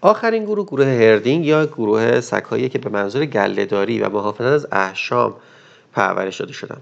آخرین 0.00 0.44
گروه 0.44 0.66
گروه 0.66 0.86
هردینگ 0.86 1.46
یا 1.46 1.66
گروه 1.66 2.20
سگهایی 2.20 2.68
که 2.68 2.78
به 2.78 2.90
منظور 2.90 3.26
گلهداری 3.26 4.00
و 4.00 4.08
محافظت 4.08 4.40
از 4.40 4.66
احشام 4.72 5.34
پرورش 5.92 6.40
داده 6.40 6.52
شدن. 6.52 6.80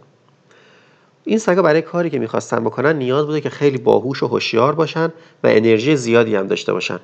این 1.24 1.38
سگا 1.38 1.62
برای 1.62 1.82
کاری 1.82 2.10
که 2.10 2.18
می‌خواستن 2.18 2.64
بکنن 2.64 2.96
نیاز 2.96 3.26
بوده 3.26 3.40
که 3.40 3.50
خیلی 3.50 3.78
باهوش 3.78 4.22
و 4.22 4.26
هوشیار 4.26 4.74
باشن 4.74 5.06
و 5.44 5.46
انرژی 5.46 5.96
زیادی 5.96 6.34
هم 6.34 6.46
داشته 6.46 6.72
باشن. 6.72 7.00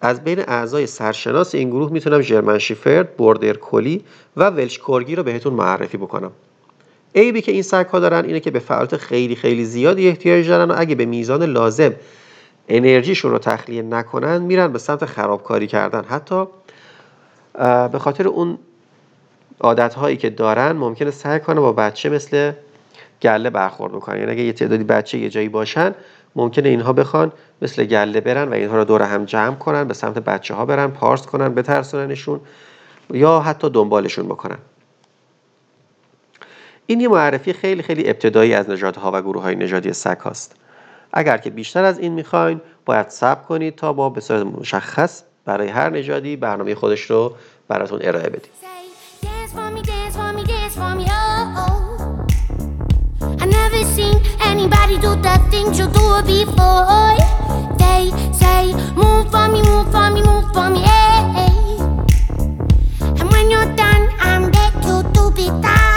از 0.00 0.24
بین 0.24 0.38
اعضای 0.38 0.86
سرشناس 0.86 1.54
این 1.54 1.70
گروه 1.70 1.92
می‌تونم 1.92 2.20
ژرمن 2.20 2.58
شیفرد، 2.58 3.16
بوردر 3.16 3.52
کلی 3.52 4.04
و 4.36 4.50
ولش 4.50 4.78
کورگی 4.78 5.14
رو 5.14 5.22
بهتون 5.22 5.52
معرفی 5.52 5.96
بکنم. 5.96 6.32
عیبی 7.14 7.40
که 7.40 7.52
این 7.52 7.62
سگ 7.62 7.86
ها 7.86 7.98
دارن 7.98 8.24
اینه 8.24 8.40
که 8.40 8.50
به 8.50 8.58
فعالیت 8.58 8.96
خیلی 8.96 9.36
خیلی 9.36 9.64
زیادی 9.64 10.08
احتیاج 10.08 10.48
دارن 10.48 10.70
و 10.70 10.74
اگه 10.76 10.94
به 10.94 11.04
میزان 11.04 11.42
لازم 11.42 11.94
انرژیشون 12.68 13.30
رو 13.30 13.38
تخلیه 13.38 13.82
نکنن 13.82 14.42
میرن 14.42 14.72
به 14.72 14.78
سمت 14.78 15.04
خرابکاری 15.04 15.66
کردن. 15.66 16.04
حتی 16.04 16.44
به 17.92 17.98
خاطر 17.98 18.28
اون 18.28 18.58
عادت 19.60 19.94
هایی 19.94 20.16
که 20.16 20.30
دارن 20.30 20.72
ممکنه 20.72 21.10
سعی 21.10 21.40
کنه 21.40 21.60
با 21.60 21.72
بچه 21.72 22.08
مثل 22.08 22.52
گله 23.22 23.50
برخورد 23.50 23.92
بکنن. 23.92 24.18
یعنی 24.18 24.30
اگه 24.30 24.42
یه 24.42 24.52
تعدادی 24.52 24.84
بچه 24.84 25.18
یه 25.18 25.28
جایی 25.28 25.48
باشن 25.48 25.94
ممکنه 26.36 26.68
اینها 26.68 26.92
بخوان 26.92 27.32
مثل 27.62 27.84
گله 27.84 28.20
برن 28.20 28.48
و 28.48 28.52
اینها 28.52 28.76
رو 28.76 28.84
دور 28.84 29.02
هم 29.02 29.24
جمع 29.24 29.54
کنن 29.54 29.84
به 29.84 29.94
سمت 29.94 30.18
بچه 30.18 30.54
ها 30.54 30.66
برن 30.66 30.86
پارس 30.86 31.26
کنن 31.26 31.54
بترسوننشون 31.54 32.40
یا 33.10 33.40
حتی 33.40 33.70
دنبالشون 33.70 34.26
بکنن. 34.26 34.58
این 36.90 37.00
یه 37.00 37.08
معرفی 37.08 37.52
خیلی 37.52 37.82
خیلی 37.82 38.08
ابتدایی 38.08 38.54
از 38.54 38.70
نژادها 38.70 39.10
و 39.14 39.22
گروه 39.22 39.42
های 39.42 39.54
نژادی 39.54 39.92
سگ 39.92 40.18
هاست. 40.18 40.56
اگر 41.12 41.38
که 41.38 41.50
بیشتر 41.50 41.84
از 41.84 41.98
این 41.98 42.12
می‌خواین 42.12 42.60
باید 42.84 43.08
صبر 43.08 43.42
کنید 43.42 43.76
تا 43.76 43.92
با 43.92 44.10
به 44.10 44.20
صورت 44.20 44.46
مشخص 44.46 45.22
برای 45.44 45.68
هر 45.68 45.90
نژادی 45.90 46.36
برنامه 46.36 46.74
خودش 46.74 47.00
رو 47.00 47.32
براتون 47.68 48.00
ارائه 48.02 48.28
بدیم. 48.28 48.52
که 65.66 65.87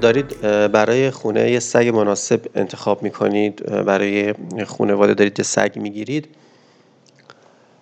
دارید 0.00 0.40
برای 0.72 1.10
خونه 1.10 1.50
یه 1.50 1.60
سگ 1.60 1.88
مناسب 1.88 2.40
انتخاب 2.54 3.02
می‌کنید 3.02 3.84
برای 3.84 4.34
خونواده 4.66 5.14
دارید 5.14 5.38
یه 5.38 5.44
سگ 5.44 5.72
می‌گیرید. 5.76 6.28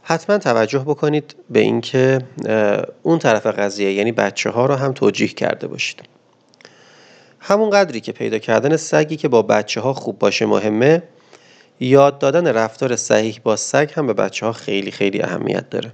حتما 0.02 0.38
توجه 0.38 0.78
بکنید 0.78 1.34
به 1.50 1.60
اینکه 1.60 2.18
اون 3.02 3.18
طرف 3.18 3.46
قضیه 3.46 3.92
یعنی 3.92 4.12
بچه 4.12 4.50
ها 4.50 4.66
رو 4.66 4.74
هم 4.74 4.92
توجیه 4.92 5.28
کرده 5.28 5.66
باشید. 5.66 6.02
همون 7.40 7.70
قدری 7.70 8.00
که 8.00 8.12
پیدا 8.12 8.38
کردن 8.38 8.76
سگی 8.76 9.16
که 9.16 9.28
با 9.28 9.42
بچه 9.42 9.80
ها 9.80 9.92
خوب 9.92 10.18
باشه 10.18 10.46
مهمه 10.46 11.02
یاد 11.80 12.18
دادن 12.18 12.46
رفتار 12.46 12.96
صحیح 12.96 13.40
با 13.42 13.56
سگ 13.56 13.90
هم 13.94 14.06
به 14.06 14.12
بچه 14.12 14.46
ها 14.46 14.52
خیلی 14.52 14.90
خیلی 14.90 15.22
اهمیت 15.22 15.70
داره. 15.70 15.92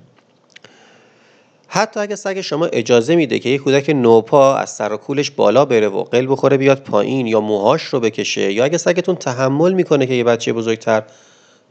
حتی 1.73 2.01
اگه 2.01 2.17
سگ 2.17 2.41
شما 2.41 2.67
اجازه 2.67 3.17
میده 3.17 3.39
که 3.39 3.49
یک 3.49 3.61
کودک 3.61 3.91
نوپا 3.91 4.55
از 4.55 4.71
سر 4.71 4.93
و 4.93 4.97
کولش 4.97 5.31
بالا 5.31 5.65
بره 5.65 5.89
و 5.89 6.03
قل 6.03 6.27
بخوره 6.31 6.57
بیاد 6.57 6.83
پایین 6.83 7.27
یا 7.27 7.41
موهاش 7.41 7.83
رو 7.83 8.01
بکشه 8.01 8.53
یا 8.53 8.65
اگه 8.65 8.79
سگتون 8.79 9.17
تحمل 9.17 9.73
می‌کنه 9.73 10.07
که 10.07 10.15
یه 10.15 10.25
بچه 10.25 10.53
بزرگتر 10.53 11.03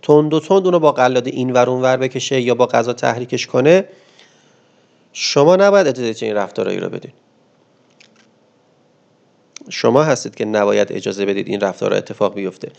تند 0.01 0.33
و 0.33 0.39
تند 0.39 0.65
اونو 0.65 0.79
با 0.79 0.91
قلاد 0.91 1.27
این 1.27 1.51
ور 1.51 1.69
ور 1.69 1.97
بکشه 1.97 2.41
یا 2.41 2.55
با 2.55 2.65
غذا 2.65 2.93
تحریکش 2.93 3.47
کنه 3.47 3.85
شما 5.13 5.55
نباید 5.55 5.87
اجازه 5.87 6.25
این 6.25 6.35
رفتارهایی 6.35 6.79
رو 6.79 6.89
بدین. 6.89 7.11
شما 9.69 10.03
هستید 10.03 10.35
که 10.35 10.45
نباید 10.45 10.91
اجازه 10.91 11.25
بدید 11.25 11.47
این 11.47 11.61
رفتار 11.61 11.93
اتفاق 11.93 12.35
بیفته. 12.35 12.71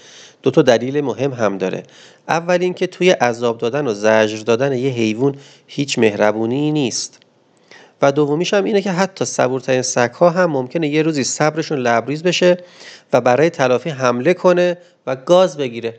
دو 0.43 0.51
تا 0.51 0.63
دلیل 0.63 1.01
مهم 1.01 1.33
هم 1.33 1.59
داره. 1.59 1.83
اول 2.29 2.59
اینکه 2.61 2.87
توی 2.87 3.11
عذاب 3.11 3.59
دادن 3.59 3.87
و 3.87 3.95
زجر 3.95 4.39
دادن 4.39 4.73
یه 4.73 4.91
حیوان 4.91 5.37
هیچ 5.67 5.99
مهربونی 5.99 6.73
نیست. 6.73 7.19
و 8.03 8.13
دومیش 8.13 8.55
هم 8.55 8.65
اینه 8.65 8.83
که 8.83 8.91
حتی 8.91 9.25
صبورترین 9.25 9.83
سگها 9.83 10.31
هم 10.31 10.51
ممکنه 10.51 10.89
یه 10.89 11.03
روزی 11.03 11.25
صبرشون 11.25 11.79
لبریز 11.79 12.23
بشه 12.23 12.57
و 13.13 13.21
برای 13.21 13.51
تلافی 13.51 13.91
حمله 13.91 14.35
کنه 14.35 14.79
و 15.07 15.17
گاز 15.17 15.57
بگیره. 15.57 15.97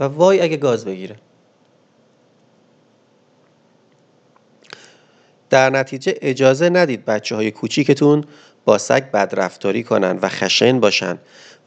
و 0.00 0.04
وای 0.04 0.40
اگه 0.40 0.56
گاز 0.56 0.84
بگیره. 0.84 1.16
در 5.50 5.70
نتیجه 5.70 6.14
اجازه 6.22 6.68
ندید 6.68 7.04
بچه 7.04 7.36
های 7.36 7.50
کوچیکتون 7.50 8.24
با 8.66 8.78
سگ 8.78 9.10
بدرفتاری 9.10 9.82
کنن 9.82 10.18
و 10.22 10.28
خشن 10.28 10.80
باشن. 10.80 11.18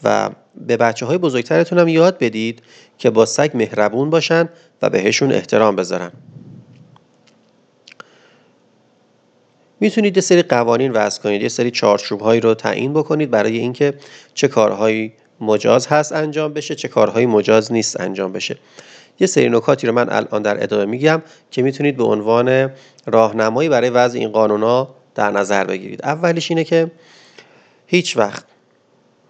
و 0.04 0.30
به 0.56 0.78
بچه 0.78 1.06
های 1.06 1.18
بزرگترتون 1.18 1.80
هم 1.80 1.88
یاد 1.88 2.18
بدید 2.18 2.62
که 2.98 3.10
با 3.10 3.26
سگ 3.26 3.52
مهربون 3.54 4.10
باشن 4.10 4.50
و 4.82 4.90
بهشون 4.90 5.32
احترام 5.32 5.76
بذارن. 5.76 6.12
می‌تونید 9.80 10.18
یه 10.18 10.22
سری 10.22 10.42
قوانین 10.42 10.92
وضع 10.92 11.22
کنید 11.22 11.42
یه 11.42 11.50
سری 11.50 11.72
چارچوب 11.72 12.22
هایی 12.22 12.42
رو 12.42 12.54
تعیین 12.54 12.94
بکنید 12.94 13.32
برای 13.32 13.58
اینکه 13.58 13.94
چه 14.34 14.48
کارهایی 14.48 15.14
مجاز 15.42 15.88
هست 15.88 16.12
انجام 16.12 16.54
بشه 16.54 16.76
چه 16.76 16.88
کارهایی 16.88 17.26
مجاز 17.26 17.72
نیست 17.72 18.00
انجام 18.02 18.34
بشه. 18.34 18.58
یه 19.20 19.28
سری 19.28 19.50
نکاتی 19.50 19.88
رو 19.88 19.94
من 19.94 20.10
الان 20.10 20.42
در 20.42 20.64
ادامه 20.64 20.86
میگم 20.86 21.22
که 21.52 21.62
می‌تونید 21.62 21.98
به 21.98 22.04
عنوان 22.04 22.72
راهنمایی 23.06 23.70
برای 23.70 23.90
وضع 23.90 24.20
این 24.20 24.30
قانونا 24.30 24.96
در 25.20 25.32
نظر 25.32 25.64
بگیرید. 25.64 26.06
اولیش 26.06 26.52
اینه 26.52 26.64
که 26.64 26.92
هیچ 27.88 28.18
وقت 28.18 28.46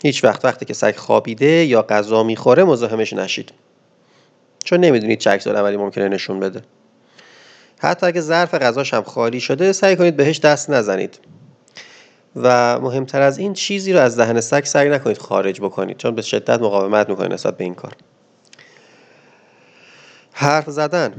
هیچ 0.03 0.23
وقت 0.23 0.45
وقتی 0.45 0.65
که 0.65 0.73
سگ 0.73 0.95
خوابیده 0.95 1.65
یا 1.65 1.81
غذا 1.81 2.23
می‌خوره 2.23 2.63
مزاحمش 2.63 3.13
نشید. 3.13 3.51
چون 4.63 4.79
نمی‌دونید 4.79 5.19
چه 5.19 5.29
عکس 5.29 5.47
اولی 5.47 5.77
ممکنه 5.77 6.07
نشون 6.07 6.39
بده. 6.39 6.61
حتی 7.77 8.05
اگه 8.05 8.21
ظرف 8.21 8.53
غذاش 8.53 8.93
هم 8.93 9.03
خالی 9.03 9.39
شده 9.39 9.71
سعی 9.71 9.95
کنید 9.95 10.15
بهش 10.17 10.39
دست 10.39 10.69
نزنید. 10.69 11.19
و 12.35 12.79
مهمتر 12.79 13.21
از 13.21 13.37
این 13.37 13.53
چیزی 13.53 13.93
رو 13.93 13.99
از 13.99 14.17
دهن 14.17 14.41
سگ 14.41 14.63
سعی 14.63 14.89
نکنید 14.89 15.17
خارج 15.17 15.61
بکنید 15.61 15.97
چون 15.97 16.15
به 16.15 16.21
شدت 16.21 16.61
مقاومت 16.61 17.09
می‌کنید 17.09 17.33
نسبت 17.33 17.57
به 17.57 17.63
این 17.63 17.75
کار. 17.75 17.93
حرف 20.31 20.69
زدن 20.69 21.13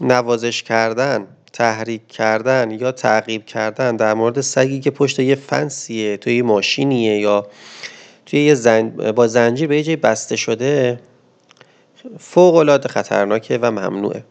نوازش 0.00 0.62
کردن 0.62 1.26
تحریک 1.54 2.08
کردن 2.08 2.70
یا 2.70 2.92
تعقیب 2.92 3.46
کردن 3.46 3.96
در 3.96 4.14
مورد 4.14 4.40
سگی 4.40 4.80
که 4.80 4.90
پشت 4.90 5.18
یه 5.18 5.34
فنسیه 5.34 6.16
توی 6.16 6.36
یه 6.36 6.42
ماشینیه 6.42 7.18
یا 7.18 7.46
توی 8.26 8.40
یه 8.44 8.54
زن... 8.54 8.88
با 8.90 9.26
زنجیر 9.26 9.68
به 9.68 9.76
یه 9.76 9.82
جای 9.82 9.96
بسته 9.96 10.36
شده 10.36 11.00
فوق 12.18 12.54
العاده 12.54 12.88
خطرناکه 12.88 13.58
و 13.62 13.70
ممنوعه. 13.70 14.24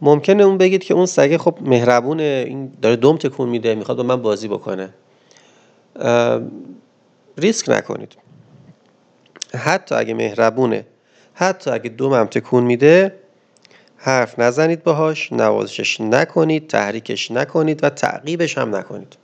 ممکنه 0.00 0.42
اون 0.42 0.58
بگید 0.58 0.84
که 0.84 0.94
اون 0.94 1.06
سگه 1.06 1.38
خب 1.38 1.58
مهربونه 1.60 2.44
این 2.46 2.72
داره 2.82 2.96
دم 2.96 3.16
تکون 3.16 3.48
میده 3.48 3.74
می‌خواد 3.74 3.96
با 3.96 4.02
من 4.02 4.22
بازی 4.22 4.48
بکنه. 4.48 4.94
ریسک 7.38 7.68
نکنید. 7.68 8.16
حتی 9.54 9.94
اگه 9.94 10.14
مهربونه 10.14 10.86
حتی 11.34 11.70
اگه 11.70 11.88
دومم 11.88 12.24
تکون 12.24 12.64
میده 12.64 13.21
حرف 14.04 14.38
نزنید 14.38 14.82
باهاش 14.82 15.32
نوازشش 15.32 16.00
نکنید 16.00 16.66
تحریکش 16.66 17.30
نکنید 17.30 17.84
و 17.84 17.90
تعقیبش 17.90 18.58
هم 18.58 18.76
نکنید. 18.76 19.16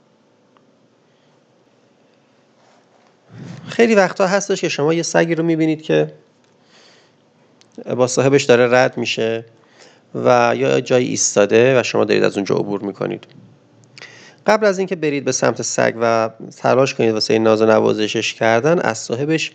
خیلی 3.67 3.95
وقتا 3.95 4.27
هستش 4.27 4.61
که 4.61 4.69
شما 4.69 4.93
یه 4.93 5.03
سگی 5.03 5.35
رو 5.35 5.43
می‌بینید 5.43 5.81
که 5.81 6.13
با 7.95 8.07
صاحبش 8.07 8.43
داره 8.43 8.67
رد 8.71 8.97
میشه 8.97 9.45
و 10.15 10.53
یا 10.57 10.81
جایی 10.81 11.07
ایستاده 11.07 11.79
و 11.79 11.83
شما 11.83 12.05
دارید 12.05 12.23
از 12.23 12.35
اونجا 12.35 12.55
عبور 12.55 12.81
می‌کنید. 12.81 13.27
قبل 14.47 14.65
از 14.65 14.77
اینکه 14.77 14.95
برید 14.95 15.25
به 15.25 15.31
سمت 15.31 15.61
سگ 15.61 15.93
و 16.01 16.29
تلاش 16.57 16.93
کنید 16.93 17.13
واسه 17.13 17.39
ناز 17.39 17.61
و 17.61 17.65
نوازشش 17.65 18.33
کردن 18.33 18.79
از 18.79 18.97
صاحبش 18.97 19.51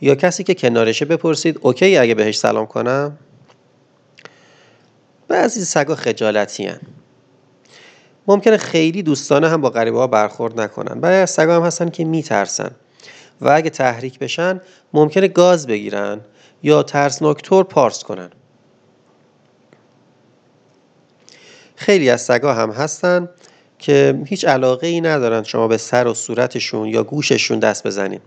یا 0.00 0.14
کسی 0.14 0.44
که 0.44 0.54
کنارشه 0.54 1.04
بپرسید 1.04 1.58
اوکی 1.62 1.96
اگه 1.96 2.14
بهش 2.14 2.38
سلام 2.38 2.66
کنم؟ 2.66 3.18
بعضی 5.28 5.64
سگا 5.64 5.94
خجالتی 5.94 6.66
هن. 6.66 6.80
ممکنه 8.26 8.56
خیلی 8.56 9.02
دوستانه 9.02 9.48
هم 9.48 9.60
با 9.60 9.70
غریبه 9.70 9.98
ها 9.98 10.06
برخورد 10.06 10.60
نکنن 10.60 11.00
بعضی 11.00 11.32
سگا 11.32 11.56
هم 11.56 11.62
هستن 11.62 11.88
که 11.88 12.04
میترسن. 12.04 12.70
و 13.40 13.48
اگه 13.48 13.70
تحریک 13.70 14.18
بشن 14.18 14.60
ممکنه 14.92 15.28
گاز 15.28 15.66
بگیرن 15.66 16.20
یا 16.62 16.82
ترسناکتور 16.82 17.64
پارس 17.64 18.04
کنن. 18.04 18.30
خیلی 21.76 22.10
از 22.10 22.22
سگا 22.22 22.54
هم 22.54 22.70
هستن 22.70 23.28
که 23.78 24.22
هیچ 24.26 24.44
علاقه 24.44 24.86
ای 24.86 25.00
ندارن 25.00 25.42
شما 25.42 25.68
به 25.68 25.76
سر 25.76 26.06
و 26.06 26.14
صورتشون 26.14 26.88
یا 26.88 27.02
گوششون 27.02 27.58
دست 27.58 27.86
بزنید 27.86 28.22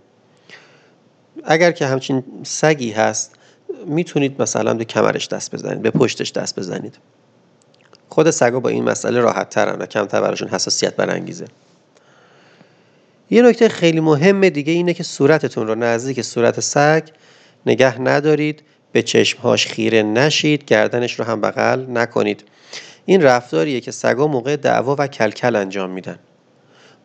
اگر 1.43 1.71
که 1.71 1.85
همچین 1.85 2.23
سگی 2.43 2.91
هست 2.91 3.38
می‌تونید 3.85 4.41
مثلا 4.41 4.73
به 4.73 4.85
کمرش 4.85 5.27
دست 5.27 5.55
بزنید 5.55 5.81
به 5.81 5.91
پشتش 5.91 6.31
دست 6.31 6.59
بزنید. 6.59 6.97
خود 8.09 8.29
سگا 8.29 8.59
با 8.59 8.69
این 8.69 8.83
مسئله 8.83 9.19
راحت 9.19 9.49
ترن 9.49 9.79
و 9.79 9.85
کمتر 9.85 10.21
براشون 10.21 10.47
حساسیت 10.47 10.95
برانگیزه. 10.95 11.45
یه 13.29 13.41
نکته 13.41 13.69
خیلی 13.69 13.99
مهم 13.99 14.49
دیگه 14.49 14.73
اینه 14.73 14.93
که 14.93 15.03
صورتتون 15.03 15.67
رو 15.67 15.75
نزدیک 15.75 16.21
صورت 16.21 16.59
سگ 16.59 17.03
نگه 17.65 18.01
ندارید 18.01 18.63
به 18.91 19.01
چشمهاش 19.01 19.67
خیره 19.67 20.03
نشید 20.03 20.65
گردنش 20.65 21.19
رو 21.19 21.25
هم 21.25 21.41
بغل 21.41 21.85
نکنید. 21.89 22.43
این 23.05 23.21
رفتاریه 23.23 23.81
که 23.81 23.91
سگا 23.91 24.27
موقع 24.27 24.55
دعوا 24.55 24.95
و 24.99 25.07
کلکل 25.07 25.55
انجام 25.55 25.89
میدن. 25.89 26.19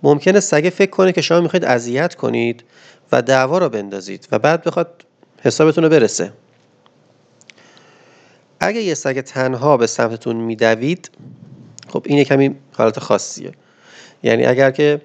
ممکنه 0.02 0.40
سگه 0.40 0.70
فکر 0.70 0.90
کنه 0.90 1.12
که 1.12 1.20
شما 1.20 1.40
می‌خواید 1.40 1.64
اذیت 1.64 2.14
کنید 2.14 2.64
و 3.12 3.22
دعوا 3.22 3.58
رو 3.58 3.68
بندازید 3.68 4.28
و 4.32 4.38
بعد 4.38 4.64
بخواد 4.64 5.04
حسابتون 5.42 5.84
رو 5.84 5.90
برسه. 5.90 6.32
اگه 8.64 8.82
یه 8.82 8.94
سگ 8.94 9.20
تنها 9.20 9.76
به 9.76 9.86
سمتتون 9.86 10.36
میدوید 10.36 11.10
خب 11.88 12.02
این 12.06 12.24
کمی 12.24 12.56
حالت 12.72 12.98
خاصیه. 12.98 13.52
یعنی 14.22 14.46
اگر 14.46 14.70
که 14.70 15.02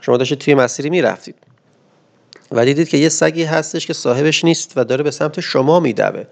شما 0.00 0.16
داشتید 0.16 0.38
توی 0.38 0.54
مسیری 0.54 0.90
می‌رفتید 0.90 1.34
و 2.52 2.64
دیدید 2.64 2.88
که 2.88 2.96
یه 2.96 3.08
سگی 3.08 3.44
هستش 3.44 3.86
که 3.86 3.92
صاحبش 3.92 4.44
نیست 4.44 4.72
و 4.76 4.84
داره 4.84 5.04
به 5.04 5.10
سمت 5.10 5.40
شما 5.40 5.80
میدوه 5.80 6.24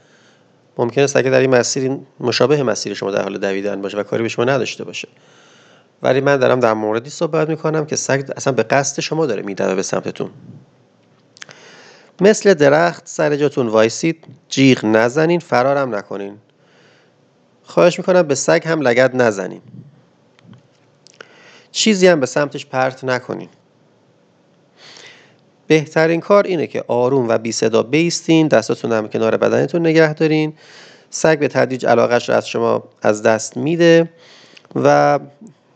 ممکنه 0.79 1.07
سگ 1.07 1.31
در 1.31 1.41
این 1.41 1.51
مسیر 1.51 1.99
مشابه 2.21 2.63
مسیر 2.63 2.95
شما 2.95 3.11
در 3.11 3.23
حال 3.23 3.39
دویدن 3.39 3.83
باشه 3.83 3.99
و 3.99 4.03
کاری 4.03 4.23
به 4.23 4.29
شما 4.29 4.45
نداشته 4.45 4.85
باشه. 4.85 5.09
ولی 6.03 6.21
من 6.21 6.37
دارم 6.37 6.61
در 6.61 6.75
موردی 6.75 7.11
صحبت 7.11 7.49
می‌کنم 7.49 7.87
که 7.87 7.97
سگ 7.97 8.31
اصلا 8.37 8.53
به 8.53 8.63
قصد 8.63 9.01
شما 9.01 9.27
داره 9.27 9.43
میدوه 9.43 9.75
به 9.75 9.83
سمتتون. 9.83 10.31
مثل 12.21 12.55
درخت 12.55 13.03
سر 13.09 13.37
جاتون 13.37 13.67
وایسید 13.67 14.25
جیغ 14.49 14.85
نزنین 14.85 15.41
فرارم 15.41 15.95
نکنین. 15.95 16.39
خواهش 17.63 17.99
می‌کنم 17.99 18.23
به 18.23 18.35
سگ 18.35 18.63
هم 18.65 18.81
لگد 18.81 19.23
نزنین. 19.23 19.61
چیزی 21.73 22.07
هم 22.07 22.21
به 22.21 22.27
سمتش 22.27 22.67
پرت 22.67 23.05
نکنین. 23.05 23.49
بهترین 25.67 26.21
کار 26.21 26.45
اینه 26.45 26.67
که 26.67 26.85
آروم 26.89 27.29
و 27.29 27.39
بی 27.39 27.53
صدا 27.53 27.83
بیستین 27.83 28.49
دستاتون 28.49 28.93
هم 28.93 29.09
کنار 29.09 29.37
بدنتون 29.37 29.81
نگه 29.81 30.15
دارین. 30.15 30.55
سگ 31.11 31.39
به 31.39 31.49
تدریج 31.49 31.87
علاقش 31.87 32.29
رو 32.29 32.35
از 32.35 32.49
شما 32.49 32.85
از 33.03 33.23
دست 33.23 33.57
میده 33.57 34.11
و 34.75 35.19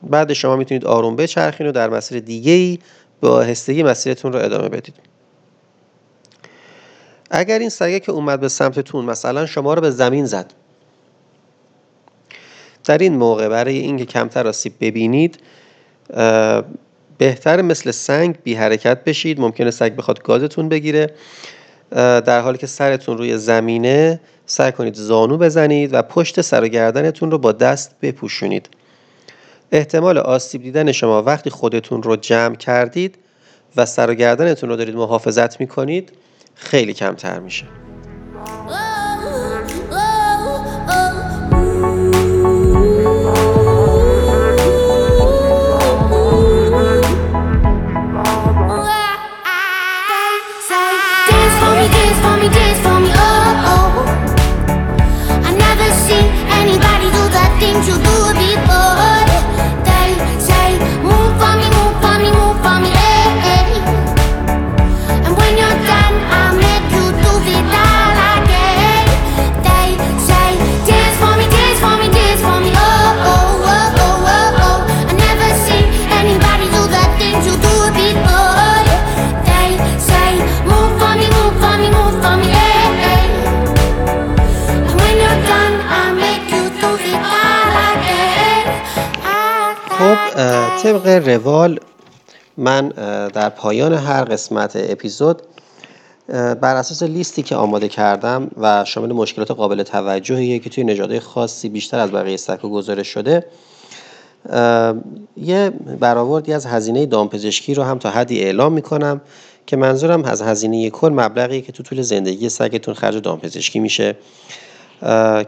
بعد 0.02 0.32
شما 0.32 0.56
می‌تونید 0.56 0.84
آروم 0.84 1.16
بچرخین 1.16 1.66
و 1.66 1.72
در 1.72 1.90
مسیر 1.90 2.20
دیگه 2.20 2.52
ای 2.52 2.78
به 3.20 3.28
آهستگی 3.28 3.82
مسیرتون 3.82 4.32
رو 4.32 4.44
ادامه 4.44 4.68
بدید. 4.68 4.94
اگر 7.30 7.58
این 7.58 7.68
سگه 7.68 8.00
که 8.00 8.12
اومد 8.12 8.40
به 8.40 8.48
سمتتون 8.48 9.04
مثلا 9.04 9.46
شما 9.46 9.74
رو 9.74 9.80
به 9.80 9.90
زمین 9.90 10.26
زد 10.26 10.52
در 12.86 12.98
این 12.98 13.16
موقع 13.16 13.48
برای 13.48 13.78
اینکه 13.78 14.04
کمتر 14.04 14.46
آسیب 14.46 14.72
ببینید 14.80 15.38
بهتر 17.18 17.62
مثل 17.62 17.90
سنگ 17.90 18.36
بی 18.44 18.54
حرکت 18.54 19.04
بشید. 19.04 19.40
ممکنه 19.40 19.70
سگ 19.70 19.96
بخواد 19.96 20.22
گازتون 20.22 20.68
بگیره. 20.68 21.10
در 21.90 22.40
حالی 22.40 22.58
که 22.58 22.66
سرتون 22.66 23.18
روی 23.18 23.38
زمینه 23.38 24.20
سعی 24.46 24.72
کنید 24.72 24.94
زانو 24.94 25.36
بزنید 25.38 25.94
و 25.94 26.02
پشت 26.02 26.40
سر 26.40 26.64
و 26.64 26.68
گردنتون 26.68 27.30
رو 27.30 27.38
با 27.38 27.52
دست 27.52 27.94
بپوشونید. 28.02 28.68
احتمال 29.72 30.18
آسیب 30.18 30.62
دیدن 30.62 30.92
شما 30.92 31.22
وقتی 31.22 31.50
خودتون 31.50 32.02
رو 32.02 32.16
جمع 32.16 32.56
کردید 32.56 33.18
و 33.76 33.86
سر 33.86 34.10
و 34.10 34.14
گردنتون 34.14 34.68
رو 34.68 34.76
دارید 34.76 34.94
محافظت 34.94 35.60
می‌کنید 35.60 36.12
خیلی 36.54 36.94
کمتر 36.94 37.38
میشه. 37.38 37.64
خب 90.06 90.16
طبق 90.82 91.06
روال 91.28 91.80
من 92.56 92.88
در 93.28 93.48
پایان 93.48 93.92
هر 93.92 94.24
قسمت 94.24 94.72
اپیزود 94.76 95.42
بر 96.60 96.76
اساس 96.76 97.02
لیستی 97.02 97.42
که 97.42 97.56
آماده 97.56 97.88
کردم 97.88 98.50
و 98.56 98.84
شامل 98.84 99.12
مشکلات 99.12 99.50
قابل 99.50 99.82
توجهیه 99.82 100.58
که 100.58 100.70
توی 100.70 100.84
نژادهای 100.84 101.20
خاصی 101.20 101.68
بیشتر 101.68 101.98
از 101.98 102.12
بقیه 102.12 102.36
سگ‌ها 102.36 102.68
گزارش 102.68 103.08
شده 103.08 103.46
یه 105.36 105.70
برآوردی 106.00 106.52
از 106.52 106.66
هزینه 106.66 107.06
دامپزشکی 107.06 107.74
رو 107.74 107.82
هم 107.82 107.98
تا 107.98 108.10
حدی 108.10 108.40
اعلام 108.40 108.72
می‌کنم 108.72 109.20
که 109.66 109.76
منظورم 109.76 110.24
از 110.24 110.42
هزینه 110.42 110.90
کل 110.90 111.08
مبلغی 111.08 111.62
که 111.62 111.72
تو 111.72 111.82
طول 111.82 112.02
زندگی 112.02 112.48
سگتون 112.48 112.94
خرج 112.94 113.16
دامپزشکی 113.16 113.78
میشه. 113.78 114.16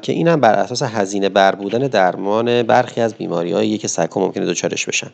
که 0.02 0.12
اینم 0.12 0.40
بر 0.40 0.52
اساس 0.52 0.82
هزینه 0.82 1.28
بر 1.28 1.54
بودن 1.54 1.78
درمان 1.78 2.62
برخی 2.62 3.00
از 3.00 3.14
بیماریهایی 3.14 3.78
که 3.78 3.88
سگ‌ها 3.88 4.20
ممکنه 4.20 4.46
دچارش 4.46 4.87
بشن. 4.87 5.11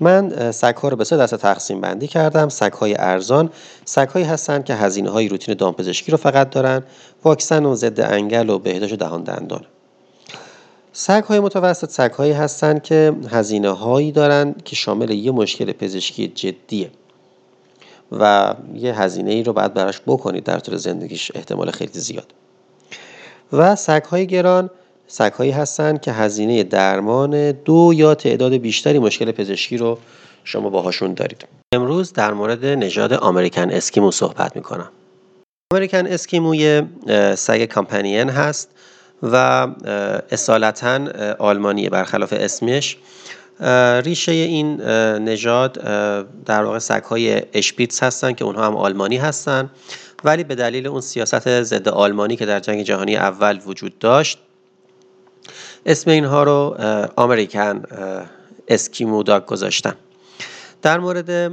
من 0.00 0.50
سگ‌ها 0.52 0.88
رو 0.88 0.96
به 0.96 1.04
سه 1.04 1.16
دسته 1.16 1.36
تقسیم 1.36 1.80
بندی 1.80 2.06
کردم. 2.06 2.48
سگ‌های 2.48 2.94
ارزان. 2.98 3.50
سگ‌هایی 3.84 4.26
هستند 4.26 4.64
که 4.64 4.74
هزینه 4.74 5.10
های 5.10 5.28
روتین 5.28 5.54
دامپزشکی 5.54 6.12
رو 6.12 6.18
فقط 6.18 6.50
دارن 6.50 6.82
واکسن 7.24 7.64
و 7.64 7.74
ضد 7.74 8.00
انگل 8.00 8.50
و 8.50 8.58
بهداشت 8.58 8.94
دهان 8.94 9.22
دندان. 9.22 9.64
سگ‌های 10.92 11.40
متوسط 11.40 11.90
سگ‌هایی 11.90 12.32
هستند 12.32 12.82
که 12.82 13.12
هزینه 13.30 13.70
هایی 13.70 14.12
دارن 14.12 14.54
که 14.64 14.76
شامل 14.76 15.10
یه 15.10 15.30
مشکل 15.30 15.72
پزشکی 15.72 16.28
جدیه 16.28 16.90
و 18.12 18.54
یه 18.74 19.00
هزینه 19.00 19.30
ای 19.30 19.42
رو 19.42 19.52
باید 19.52 19.74
براش 19.74 20.00
بکنید 20.06 20.44
در 20.44 20.58
طول 20.58 20.76
زندگیش 20.76 21.32
احتمال 21.34 21.70
خیلی 21.70 22.00
زیاد. 22.00 22.34
و 23.52 23.76
سگ‌های 23.76 24.26
گران 24.26 24.70
سگ‌هایی 25.06 25.50
هستند 25.50 26.00
که 26.00 26.12
هزینه 26.12 26.62
درمان 26.62 27.52
دو 27.52 27.92
یا 27.94 28.14
تعداد 28.14 28.52
بیشتری 28.52 28.98
مشکل 28.98 29.32
پزشکی 29.32 29.76
رو 29.76 29.98
شما 30.44 30.70
باهاشون 30.70 31.14
دارید. 31.14 31.44
امروز 31.74 32.12
در 32.12 32.32
مورد 32.32 32.64
نژاد 32.64 33.12
آمریکن 33.12 33.70
اسکیمو 33.70 34.10
صحبت 34.10 34.56
می‌کنم. 34.56 34.88
آمریکن 35.74 36.06
اسکیمو 36.06 36.54
یه 36.54 36.86
سگ 37.36 37.64
کامپنین 37.64 38.28
هست 38.28 38.68
و 39.22 39.68
اصالتا 40.30 41.00
آلمانیه. 41.38 41.90
برخلاف 41.90 42.32
اسمش 42.36 42.96
ریشه 44.04 44.32
این 44.32 44.80
نژاد 45.20 45.72
در 46.44 46.64
واقع 46.64 46.78
سگ‌های 46.78 47.42
اشپیتس 47.52 48.02
هستن 48.02 48.32
که 48.32 48.44
اونها 48.44 48.66
هم 48.66 48.76
آلمانی 48.76 49.16
هستن 49.16 49.70
ولی 50.24 50.44
به 50.44 50.54
دلیل 50.54 50.86
اون 50.86 51.00
سیاست 51.00 51.62
ضد 51.62 51.88
آلمانی 51.88 52.36
که 52.36 52.46
در 52.46 52.60
جنگ 52.60 52.82
جهانی 52.82 53.16
اول 53.16 53.60
وجود 53.66 53.98
داشت 53.98 54.38
اسم 55.86 56.10
اینها 56.10 56.42
رو 56.42 56.76
آمریکن 57.16 57.82
اسکیمو 58.68 59.22
داگ 59.22 59.46
گذاشتن. 59.46 59.94
در 60.82 60.98
مورد 60.98 61.52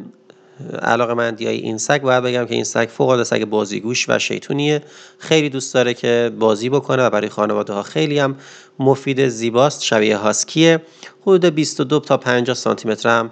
علاقه 0.82 1.13
مندی 1.13 1.45
های 1.45 1.58
این 1.58 1.78
سگ. 1.78 2.02
باید 2.02 2.24
بگم 2.24 2.45
که 2.45 2.56
این 2.56 2.63
سگ 2.63 2.89
فوق 2.91 3.10
العاده 3.10 3.24
سگ 3.24 3.45
بازیگوش 3.45 4.10
و 4.10 4.19
شیطونیه. 4.19 4.82
خیلی 5.17 5.50
دوست 5.50 5.74
داره 5.74 5.93
که 5.93 6.32
بازی 6.39 6.69
بکنه 6.69 7.04
و 7.04 7.10
برای 7.10 7.30
خانواده 7.30 7.74
ها 7.74 7.84
خیلی 7.84 8.19
هم 8.19 8.36
مفید 8.80 9.28
زیباست 9.28 9.84
شبیه 9.84 10.17
هاسکیه. 10.17 10.82
حدود 11.21 11.45
22 11.45 12.00
تا 12.00 12.17
50 12.17 12.56
سانتی 12.56 12.88
متر 12.88 13.10
هم 13.10 13.32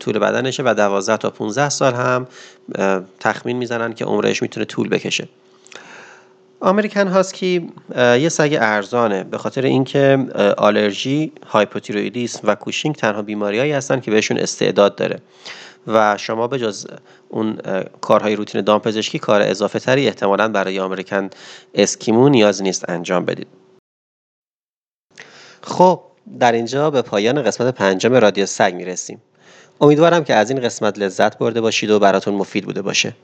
طول 0.00 0.18
بدنشه 0.18 0.62
و 0.66 0.74
12 0.74 1.16
تا 1.16 1.30
15 1.30 1.68
سال 1.68 1.94
هم 1.94 2.26
تخمین 3.20 3.56
می‌زنن 3.56 3.92
که 3.92 4.04
عمرش 4.04 4.42
می‌تونه 4.42 4.66
طول 4.66 4.88
بکشه. 4.88 5.28
آمریکن 6.60 7.08
هاسکی 7.08 7.70
یه 7.96 8.28
سگ 8.28 8.56
ارزانه. 8.60 9.24
به 9.24 9.38
خاطر 9.38 9.62
اینکه 9.62 10.26
آلرژی، 10.56 11.32
هایپوتیرویدیسم 11.46 12.40
و 12.44 12.54
کوشینگ 12.54 12.94
تنها 12.94 13.22
بیماریهایی 13.22 13.72
هستن 13.72 14.00
که 14.00 14.10
بهشون 14.10 14.38
استعداد 14.38 14.96
داره. 14.96 15.18
و 15.86 16.16
شما 16.18 16.48
به 16.48 16.58
جز 16.58 16.86
اون 17.28 17.58
کارهای 18.00 18.36
روتین 18.36 18.60
دامپزشکی 18.60 19.18
کار 19.18 19.42
اضافه 19.42 19.78
تری 19.78 20.06
احتمالا 20.06 20.48
برای 20.48 20.80
آمریکن 20.80 21.30
اسکیمو 21.74 22.28
نیاز 22.28 22.62
نیست 22.62 22.88
انجام 22.88 23.24
بدید. 23.24 23.46
خب 25.62 26.00
در 26.40 26.52
اینجا 26.52 26.90
به 26.90 27.02
پایان 27.02 27.42
قسمت 27.42 27.74
پنجم 27.74 28.14
رادیو 28.14 28.46
سگ 28.46 28.74
می‌رسیم. 28.74 29.22
امیدوارم 29.80 30.24
که 30.24 30.34
از 30.34 30.50
این 30.50 30.60
قسمت 30.60 30.98
لذت 30.98 31.38
برده 31.38 31.60
باشید 31.60 31.90
و 31.90 31.98
براتون 31.98 32.34
مفید 32.34 32.64
بوده 32.64 32.82
باشه. 32.82 33.14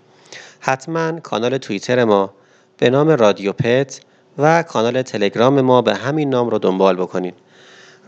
حتما 0.61 1.21
کانال 1.21 1.59
توییتر 1.59 2.05
ما 2.05 2.35
به 2.79 2.91
نام 2.91 3.09
رادیو 3.09 3.53
پت 3.53 4.01
و 4.39 4.63
کانال 4.63 5.03
تلگرام 5.03 5.61
ما 5.61 5.83
به 5.83 5.95
همین 5.95 6.31
نام 6.31 6.51
رو 6.51 6.59
دنبال 6.59 6.97
بکنید. 6.97 7.35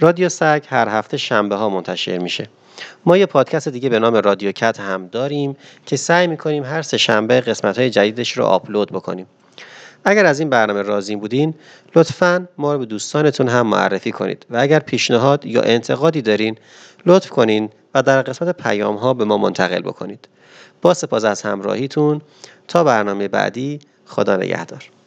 رادیو 0.00 0.28
سگ 0.28 0.62
هر 0.68 0.88
هفته 0.88 1.16
شنبه 1.16 1.56
ها 1.56 1.68
منتشر 1.68 2.18
میشه. 2.18 2.48
ما 3.06 3.16
یه 3.16 3.26
پادکست 3.26 3.68
دیگه 3.68 3.88
به 3.88 3.98
نام 3.98 4.14
رادیو 4.14 4.52
کت 4.52 4.80
هم 4.80 5.06
داریم 5.06 5.56
که 5.86 5.96
سعی 5.96 6.26
می‌کنیم 6.26 6.64
هر 6.64 6.82
سه 6.82 6.98
شنبه 6.98 7.40
قسمت 7.40 7.78
های 7.78 7.90
جدیدش 7.90 8.32
رو 8.32 8.44
آپلود 8.44 8.92
بکنیم. 8.92 9.26
اگر 10.04 10.26
از 10.26 10.40
این 10.40 10.50
برنامه 10.50 10.82
راضی 10.82 11.16
بودین 11.16 11.54
لطفا 11.94 12.48
ما 12.58 12.72
رو 12.72 12.78
به 12.78 12.86
دوستانتون 12.86 13.48
هم 13.48 13.66
معرفی 13.66 14.12
کنید 14.12 14.46
و 14.50 14.56
اگر 14.56 14.78
پیشنهاد 14.78 15.46
یا 15.46 15.62
انتقادی 15.62 16.22
دارین 16.22 16.56
لطف 17.06 17.28
کنین 17.28 17.70
و 17.94 18.02
در 18.02 18.22
قسمت 18.22 18.56
پیام 18.56 18.96
ها 18.96 19.14
به 19.14 19.24
ما 19.24 19.38
منتقل 19.38 19.80
بکنید. 19.80 20.28
با 20.82 20.94
سپاس 20.94 21.24
از 21.24 21.42
همراهیتون 21.42 22.20
تا 22.68 22.84
برنامه 22.84 23.28
بعدی 23.28 23.78
خدا 24.06 24.36
نگهدار. 24.36 24.99